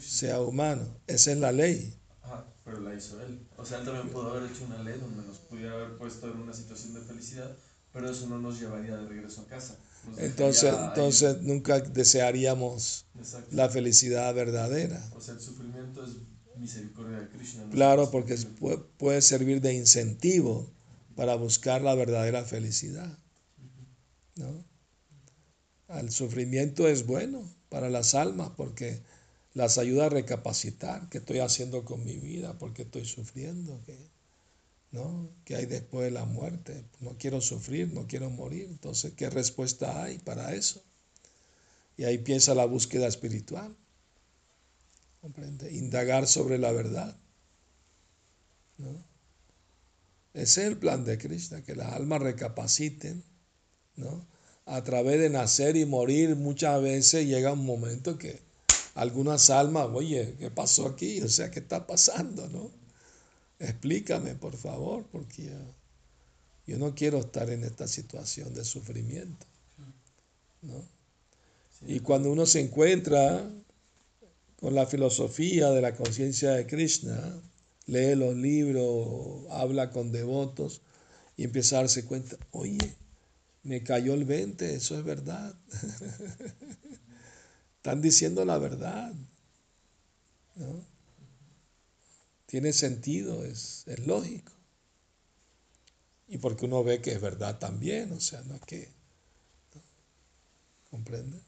sea 0.00 0.40
humano. 0.40 0.82
Esa 1.06 1.30
es 1.30 1.38
la 1.38 1.52
ley. 1.52 1.94
Ajá, 2.22 2.44
pero 2.64 2.80
la 2.80 2.92
hizo 2.92 3.20
él. 3.22 3.38
O 3.56 3.64
sea, 3.64 3.78
él 3.78 3.84
también 3.84 4.08
pudo 4.08 4.32
haber 4.32 4.50
hecho 4.50 4.64
una 4.64 4.82
ley 4.82 4.98
donde 4.98 5.22
nos 5.28 5.38
pudiera 5.38 5.72
haber 5.74 5.96
puesto 5.96 6.26
en 6.28 6.38
una 6.40 6.52
situación 6.52 6.94
de 6.94 7.02
felicidad, 7.02 7.56
pero 7.92 8.10
eso 8.10 8.26
no 8.26 8.38
nos 8.40 8.58
llevaría 8.58 8.96
de 8.96 9.06
regreso 9.06 9.42
a 9.42 9.46
casa. 9.46 9.78
Entonces, 10.16 10.74
entonces 10.74 11.36
ahí. 11.36 11.46
nunca 11.46 11.78
desearíamos 11.78 13.06
Exacto. 13.16 13.54
la 13.54 13.68
felicidad 13.68 14.34
verdadera. 14.34 15.00
O 15.14 15.20
sea, 15.20 15.34
el 15.34 15.40
sufrimiento 15.40 16.02
es 16.04 16.12
misericordia 16.60 17.20
de 17.20 17.28
Krishna. 17.28 17.64
¿no? 17.64 17.70
Claro, 17.70 18.10
porque 18.10 18.36
puede 18.98 19.22
servir 19.22 19.60
de 19.60 19.74
incentivo 19.74 20.70
para 21.16 21.34
buscar 21.34 21.82
la 21.82 21.94
verdadera 21.94 22.44
felicidad. 22.44 23.18
¿no? 24.36 24.64
El 25.88 26.10
sufrimiento 26.10 26.86
es 26.86 27.06
bueno 27.06 27.42
para 27.68 27.90
las 27.90 28.14
almas 28.14 28.50
porque 28.56 29.02
las 29.54 29.78
ayuda 29.78 30.06
a 30.06 30.10
recapacitar 30.10 31.08
qué 31.08 31.18
estoy 31.18 31.40
haciendo 31.40 31.84
con 31.84 32.04
mi 32.04 32.16
vida, 32.16 32.56
por 32.58 32.72
qué 32.72 32.82
estoy 32.82 33.04
sufriendo, 33.04 33.82
qué, 33.84 33.98
¿no? 34.92 35.30
¿Qué 35.44 35.56
hay 35.56 35.66
después 35.66 36.04
de 36.04 36.12
la 36.12 36.24
muerte? 36.24 36.84
No 37.00 37.16
quiero 37.18 37.40
sufrir, 37.40 37.92
no 37.92 38.06
quiero 38.06 38.30
morir. 38.30 38.68
Entonces, 38.70 39.12
¿qué 39.14 39.28
respuesta 39.30 40.04
hay 40.04 40.18
para 40.18 40.54
eso? 40.54 40.82
Y 41.96 42.04
ahí 42.04 42.16
empieza 42.16 42.54
la 42.54 42.64
búsqueda 42.64 43.06
espiritual. 43.06 43.76
¿Comprende? 45.20 45.72
Indagar 45.72 46.26
sobre 46.26 46.58
la 46.58 46.72
verdad. 46.72 47.16
¿no? 48.78 49.04
Ese 50.32 50.62
es 50.62 50.68
el 50.68 50.76
plan 50.76 51.04
de 51.04 51.18
Krishna, 51.18 51.62
que 51.62 51.74
las 51.74 51.92
almas 51.92 52.22
recapaciten, 52.22 53.22
¿no? 53.96 54.26
A 54.64 54.82
través 54.84 55.18
de 55.18 55.28
nacer 55.28 55.76
y 55.76 55.84
morir, 55.84 56.36
muchas 56.36 56.80
veces 56.80 57.26
llega 57.26 57.52
un 57.52 57.66
momento 57.66 58.16
que 58.16 58.40
algunas 58.94 59.50
almas, 59.50 59.88
oye, 59.92 60.36
¿qué 60.38 60.50
pasó 60.50 60.86
aquí? 60.86 61.20
O 61.22 61.28
sea, 61.28 61.50
¿qué 61.50 61.58
está 61.58 61.86
pasando, 61.86 62.48
no? 62.48 62.70
Explícame, 63.58 64.36
por 64.36 64.56
favor, 64.56 65.04
porque 65.10 65.46
yo, 65.46 65.74
yo 66.66 66.78
no 66.78 66.94
quiero 66.94 67.18
estar 67.18 67.50
en 67.50 67.64
esta 67.64 67.88
situación 67.88 68.54
de 68.54 68.64
sufrimiento, 68.64 69.46
¿no? 70.62 70.84
Y 71.86 72.00
cuando 72.00 72.30
uno 72.30 72.46
se 72.46 72.60
encuentra 72.60 73.50
con 74.60 74.74
la 74.74 74.86
filosofía 74.86 75.70
de 75.70 75.80
la 75.80 75.96
conciencia 75.96 76.50
de 76.50 76.66
Krishna, 76.66 77.40
lee 77.86 78.14
los 78.14 78.36
libros, 78.36 79.46
habla 79.50 79.90
con 79.90 80.12
devotos 80.12 80.82
y 81.36 81.44
empieza 81.44 81.76
a 81.76 81.80
darse 81.80 82.04
cuenta, 82.04 82.36
oye, 82.50 82.94
me 83.62 83.82
cayó 83.82 84.14
el 84.14 84.24
20, 84.24 84.74
eso 84.74 84.98
es 84.98 85.04
verdad. 85.04 85.54
Están 87.76 88.02
diciendo 88.02 88.44
la 88.44 88.58
verdad. 88.58 89.12
¿no? 90.56 90.84
Tiene 92.44 92.74
sentido, 92.74 93.44
es, 93.44 93.84
es 93.86 94.06
lógico. 94.06 94.52
Y 96.28 96.38
porque 96.38 96.66
uno 96.66 96.84
ve 96.84 97.00
que 97.00 97.12
es 97.12 97.20
verdad 97.20 97.58
también, 97.58 98.12
o 98.12 98.20
sea, 98.20 98.42
no 98.42 98.56
es 98.56 98.62
que... 98.62 98.88
¿Comprende? 100.90 101.40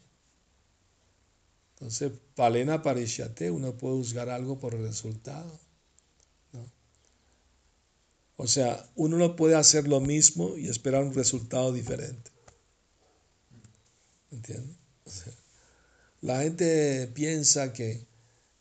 Entonces, 1.82 2.12
palena 2.36 2.80
parishate, 2.80 3.50
uno 3.50 3.76
puede 3.76 3.96
juzgar 3.96 4.30
algo 4.30 4.56
por 4.60 4.72
el 4.72 4.82
resultado. 4.82 5.58
¿no? 6.52 6.64
O 8.36 8.46
sea, 8.46 8.88
uno 8.94 9.18
no 9.18 9.34
puede 9.34 9.56
hacer 9.56 9.88
lo 9.88 10.00
mismo 10.00 10.56
y 10.56 10.68
esperar 10.68 11.02
un 11.02 11.12
resultado 11.12 11.72
diferente. 11.72 12.30
¿Entiendes? 14.30 14.76
La 16.20 16.42
gente 16.42 17.10
piensa 17.14 17.72
que, 17.72 18.06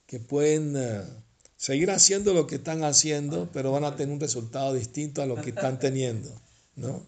que 0.07 0.19
pueden 0.19 0.75
uh, 0.75 1.03
seguir 1.57 1.91
haciendo 1.91 2.34
lo 2.34 2.47
que 2.47 2.55
están 2.55 2.84
haciendo, 2.84 3.51
pero 3.53 3.71
van 3.71 3.84
a 3.84 3.95
tener 3.95 4.12
un 4.12 4.19
resultado 4.19 4.73
distinto 4.73 5.21
a 5.21 5.27
lo 5.27 5.36
que 5.36 5.51
están 5.51 5.77
teniendo. 5.77 6.41
¿no? 6.75 7.05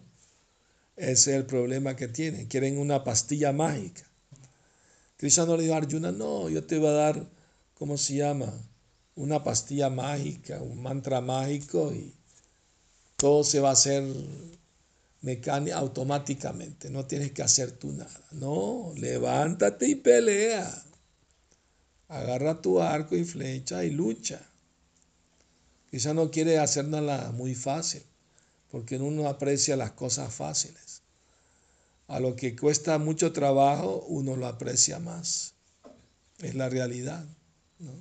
Ese 0.94 1.32
es 1.32 1.36
el 1.38 1.44
problema 1.44 1.96
que 1.96 2.06
tienen. 2.06 2.46
Quieren 2.46 2.78
una 2.78 3.02
pastilla 3.02 3.50
mágica. 3.50 4.08
Krishna 5.16 5.46
no 5.46 5.56
le 5.56 5.62
dijo 5.62 5.74
a 5.74 5.78
Arjuna, 5.78 6.12
no, 6.12 6.48
yo 6.48 6.64
te 6.64 6.78
voy 6.78 6.88
a 6.88 6.92
dar, 6.92 7.26
¿cómo 7.74 7.96
se 7.96 8.16
llama? 8.16 8.52
Una 9.16 9.44
pastilla 9.44 9.90
mágica, 9.90 10.60
un 10.60 10.82
mantra 10.82 11.20
mágico 11.20 11.92
y 11.92 12.12
todo 13.16 13.44
se 13.44 13.60
va 13.60 13.70
a 13.70 13.72
hacer 13.72 14.04
mecánica, 15.22 15.78
automáticamente, 15.78 16.90
no 16.90 17.06
tienes 17.06 17.32
que 17.32 17.42
hacer 17.42 17.72
tú 17.72 17.92
nada. 17.92 18.20
No, 18.32 18.92
levántate 18.96 19.88
y 19.88 19.94
pelea. 19.94 20.82
Agarra 22.08 22.60
tu 22.60 22.80
arco 22.80 23.16
y 23.16 23.24
flecha 23.24 23.84
y 23.84 23.90
lucha. 23.90 24.40
Quizá 25.90 26.12
no 26.12 26.30
quiere 26.30 26.58
hacer 26.58 26.86
nada 26.86 27.30
muy 27.32 27.54
fácil, 27.54 28.02
porque 28.70 28.96
uno 28.96 29.28
aprecia 29.28 29.76
las 29.76 29.92
cosas 29.92 30.34
fáciles. 30.34 30.83
A 32.06 32.20
lo 32.20 32.36
que 32.36 32.54
cuesta 32.54 32.98
mucho 32.98 33.32
trabajo, 33.32 34.04
uno 34.08 34.36
lo 34.36 34.46
aprecia 34.46 34.98
más. 34.98 35.54
Es 36.38 36.54
la 36.54 36.68
realidad. 36.68 37.24
¿no? 37.78 37.92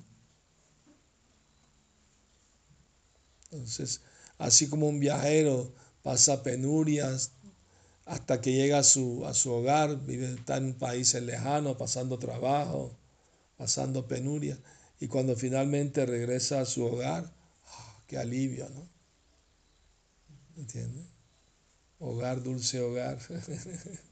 Entonces, 3.52 4.02
así 4.38 4.68
como 4.68 4.88
un 4.88 5.00
viajero 5.00 5.74
pasa 6.02 6.44
penurias 6.44 7.32
hasta 8.06 8.42
que 8.42 8.52
llega 8.52 8.80
a 8.80 8.84
su, 8.84 9.26
a 9.26 9.34
su 9.34 9.52
hogar, 9.52 10.04
vive, 10.06 10.34
está 10.34 10.58
en 10.58 10.74
países 10.74 11.24
lejanos, 11.24 11.78
pasando 11.78 12.20
trabajo, 12.20 12.92
pasando 13.58 14.08
penurias, 14.08 14.60
y 15.00 15.08
cuando 15.08 15.36
finalmente 15.36 16.06
regresa 16.06 16.62
a 16.62 16.66
su 16.66 16.84
hogar, 16.84 17.32
oh, 17.66 18.02
qué 18.08 18.18
alivio, 18.18 18.68
¿no? 18.70 18.90
¿Entiendes? 20.58 21.13
Hogar, 22.06 22.44
dulce 22.44 22.82
hogar. 22.82 23.18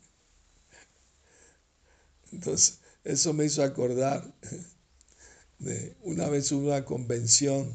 Entonces, 2.31 2.79
eso 3.03 3.33
me 3.33 3.43
hizo 3.43 3.63
acordar 3.63 4.33
de 5.59 5.97
una 6.03 6.29
vez 6.29 6.49
hubo 6.53 6.67
una 6.67 6.85
convención 6.85 7.69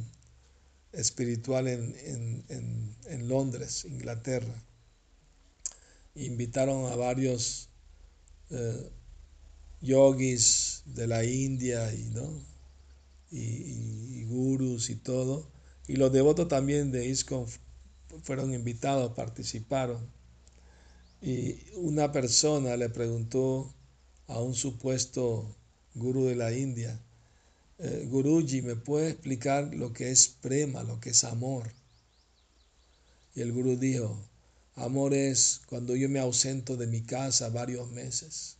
espiritual 0.92 1.68
en, 1.68 1.94
en, 1.98 2.44
en, 2.48 2.96
en 3.10 3.28
Londres, 3.28 3.84
Inglaterra. 3.84 4.54
Invitaron 6.14 6.90
a 6.90 6.96
varios 6.96 7.68
eh, 8.48 8.90
yogis 9.82 10.82
de 10.86 11.08
la 11.08 11.24
India 11.24 11.92
y, 11.92 12.04
¿no? 12.04 12.42
y, 13.30 13.40
y, 13.40 14.24
gurus 14.24 14.88
y 14.88 14.96
todo. 14.96 15.52
Y 15.86 15.96
los 15.96 16.10
devotos 16.10 16.48
también 16.48 16.90
de 16.90 17.06
ISKCON 17.06 17.46
fueron 18.22 18.54
invitados, 18.54 19.12
participaron. 19.12 20.06
Y 21.22 21.56
una 21.74 22.12
persona 22.12 22.76
le 22.76 22.88
preguntó 22.88 23.72
a 24.28 24.40
un 24.40 24.54
supuesto 24.54 25.54
gurú 25.94 26.26
de 26.26 26.36
la 26.36 26.52
India, 26.52 27.00
eh, 27.78 28.06
Guruji, 28.08 28.62
¿me 28.62 28.74
puede 28.76 29.10
explicar 29.10 29.74
lo 29.74 29.92
que 29.92 30.10
es 30.10 30.28
prema, 30.28 30.82
lo 30.82 30.98
que 30.98 31.10
es 31.10 31.24
amor? 31.24 31.70
Y 33.34 33.42
el 33.42 33.52
gurú 33.52 33.76
dijo, 33.76 34.18
amor 34.76 35.12
es 35.12 35.60
cuando 35.66 35.94
yo 35.94 36.08
me 36.08 36.18
ausento 36.18 36.76
de 36.76 36.86
mi 36.86 37.02
casa 37.02 37.50
varios 37.50 37.90
meses 37.90 38.56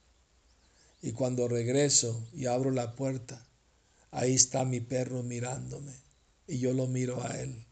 y 1.01 1.13
cuando 1.13 1.49
regreso 1.49 2.27
y 2.35 2.47
abro 2.47 2.71
la 2.71 2.95
puerta, 2.95 3.43
ahí 4.11 4.35
está 4.35 4.65
mi 4.65 4.81
perro 4.81 5.23
mirándome 5.23 5.93
y 6.47 6.59
yo 6.59 6.73
lo 6.75 6.87
miro 6.87 7.23
a 7.25 7.41
él. 7.41 7.65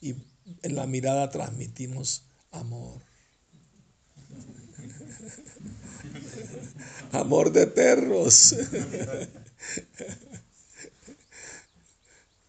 Y 0.00 0.14
en 0.62 0.74
la 0.74 0.86
mirada 0.86 1.30
transmitimos 1.30 2.24
amor. 2.50 3.00
Amor 7.12 7.52
de 7.52 7.66
perros. 7.66 8.52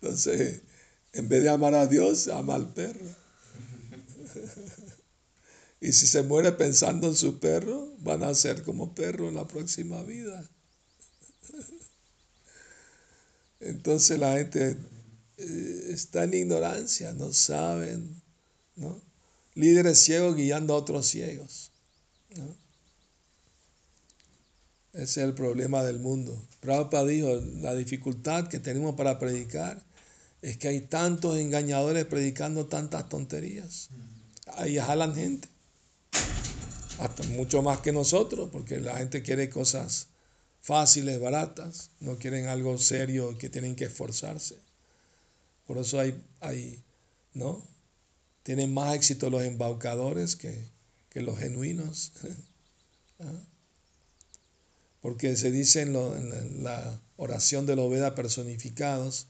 Entonces, 0.01 0.61
en 1.13 1.29
vez 1.29 1.43
de 1.43 1.49
amar 1.49 1.75
a 1.75 1.87
Dios, 1.87 2.27
ama 2.27 2.55
al 2.55 2.73
perro. 2.73 3.15
Y 5.79 5.91
si 5.91 6.07
se 6.07 6.23
muere 6.23 6.53
pensando 6.53 7.07
en 7.07 7.15
su 7.15 7.39
perro, 7.39 7.93
van 7.99 8.23
a 8.23 8.33
ser 8.33 8.63
como 8.63 8.95
perro 8.95 9.27
en 9.27 9.35
la 9.35 9.45
próxima 9.45 10.01
vida. 10.03 10.49
Entonces 13.59 14.17
la 14.17 14.37
gente 14.37 14.77
eh, 15.43 15.93
está 15.93 16.23
en 16.23 16.33
ignorancia, 16.33 17.13
no 17.13 17.33
saben, 17.33 18.21
¿no? 18.75 19.01
Líderes 19.55 19.99
ciegos 19.99 20.35
guiando 20.35 20.73
a 20.73 20.77
otros 20.77 21.07
ciegos. 21.07 21.71
Ese 24.93 25.03
es 25.03 25.17
el 25.17 25.33
problema 25.33 25.83
del 25.83 25.99
mundo. 25.99 26.39
Prabhupada 26.59 27.05
dijo, 27.05 27.41
la 27.61 27.75
dificultad 27.75 28.47
que 28.47 28.59
tenemos 28.59 28.95
para 28.95 29.19
predicar 29.19 29.83
es 30.41 30.57
que 30.57 30.67
hay 30.67 30.81
tantos 30.81 31.37
engañadores 31.37 32.05
predicando 32.05 32.67
tantas 32.67 33.09
tonterías. 33.09 33.89
Ahí 34.55 34.77
jalan 34.77 35.15
gente. 35.15 35.47
Hasta 36.99 37.23
mucho 37.23 37.61
más 37.61 37.79
que 37.79 37.91
nosotros, 37.91 38.49
porque 38.51 38.79
la 38.79 38.97
gente 38.97 39.23
quiere 39.23 39.49
cosas 39.49 40.07
fáciles, 40.61 41.19
baratas, 41.19 41.91
no 41.99 42.17
quieren 42.17 42.47
algo 42.47 42.77
serio 42.77 43.37
que 43.37 43.49
tienen 43.49 43.75
que 43.75 43.85
esforzarse. 43.85 44.57
Por 45.65 45.77
eso 45.77 45.99
hay, 45.99 46.21
hay 46.39 46.83
¿no? 47.33 47.61
Tienen 48.43 48.73
más 48.73 48.95
éxito 48.95 49.29
los 49.29 49.43
embaucadores 49.43 50.35
que, 50.35 50.71
los 51.15 51.37
genuinos. 51.37 52.11
¿Ah? 53.19 53.31
Porque 55.01 55.35
se 55.35 55.51
dice 55.51 55.81
en, 55.81 56.63
la 56.63 56.99
oración 57.17 57.65
de 57.65 57.75
los 57.75 57.89
Vedas 57.89 58.13
personificados 58.13 59.27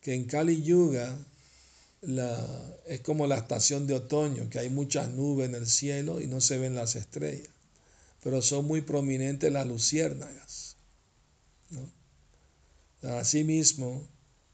que 0.00 0.14
en 0.14 0.24
Kali 0.24 0.62
Yuga 0.62 1.16
la, 2.00 2.76
es 2.86 3.00
como 3.00 3.26
la 3.26 3.36
estación 3.36 3.86
de 3.86 3.94
otoño, 3.94 4.48
que 4.48 4.58
hay 4.58 4.70
muchas 4.70 5.10
nubes 5.10 5.48
en 5.48 5.54
el 5.54 5.66
cielo 5.66 6.20
y 6.20 6.26
no 6.26 6.40
se 6.40 6.58
ven 6.58 6.74
las 6.74 6.96
estrellas, 6.96 7.50
pero 8.22 8.40
son 8.40 8.64
muy 8.64 8.80
prominentes 8.80 9.52
las 9.52 9.66
luciérnagas. 9.66 10.76
¿no? 11.68 11.92
Asimismo, 13.18 14.08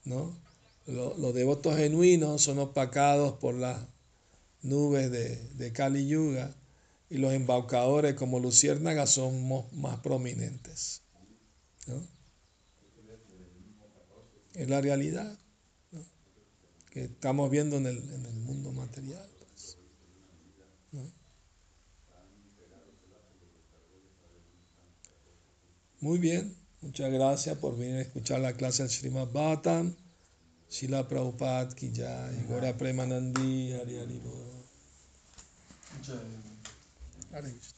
¿no? 0.05 0.46
Los, 0.87 1.35
devotos 1.35 1.77
genuinos 1.77 2.43
son 2.43 2.59
opacados 2.59 3.35
por 3.39 3.55
las 3.55 3.87
nubes 4.63 5.11
de, 5.11 5.37
de 5.55 5.73
Kali 5.73 6.07
Yuga 6.07 6.55
y 7.09 7.19
los 7.19 7.33
embaucadores 7.33 8.15
como 8.15 8.41
luciérnagas 8.41 9.11
son 9.11 9.49
más 9.73 10.01
prominentes. 10.01 11.03
¿no? 11.87 12.03
Es 14.55 14.69
la 14.69 14.81
realidad 14.81 15.39
que 16.91 17.05
estamos 17.05 17.51
viendo 17.51 17.77
en 17.77 17.87
el, 17.87 18.03
mundo 18.47 18.73
material. 18.73 19.29
Pues, 19.39 19.77
Muy 26.01 26.19
bien, 26.19 26.57
muchas 26.81 27.13
gracias 27.13 27.59
por 27.59 27.77
venir 27.77 27.97
a 27.97 28.01
escuchar 28.03 28.41
la 28.41 28.55
clase 28.55 28.83
del 28.83 28.91
Srimad 28.91 29.29
Bhattan. 29.33 29.97
शिला 30.77 31.01
प्रभुपाद 31.11 31.73
की 31.79 31.89
जय 31.99 32.45
गौरा 32.49 32.71
प्रेमानंदी 32.81 33.53
हरि 33.73 33.97
हरि 33.99 34.19
बोल 34.25 36.03
जय 36.03 36.27
हरे 37.35 37.51
कृष्ण 37.51 37.76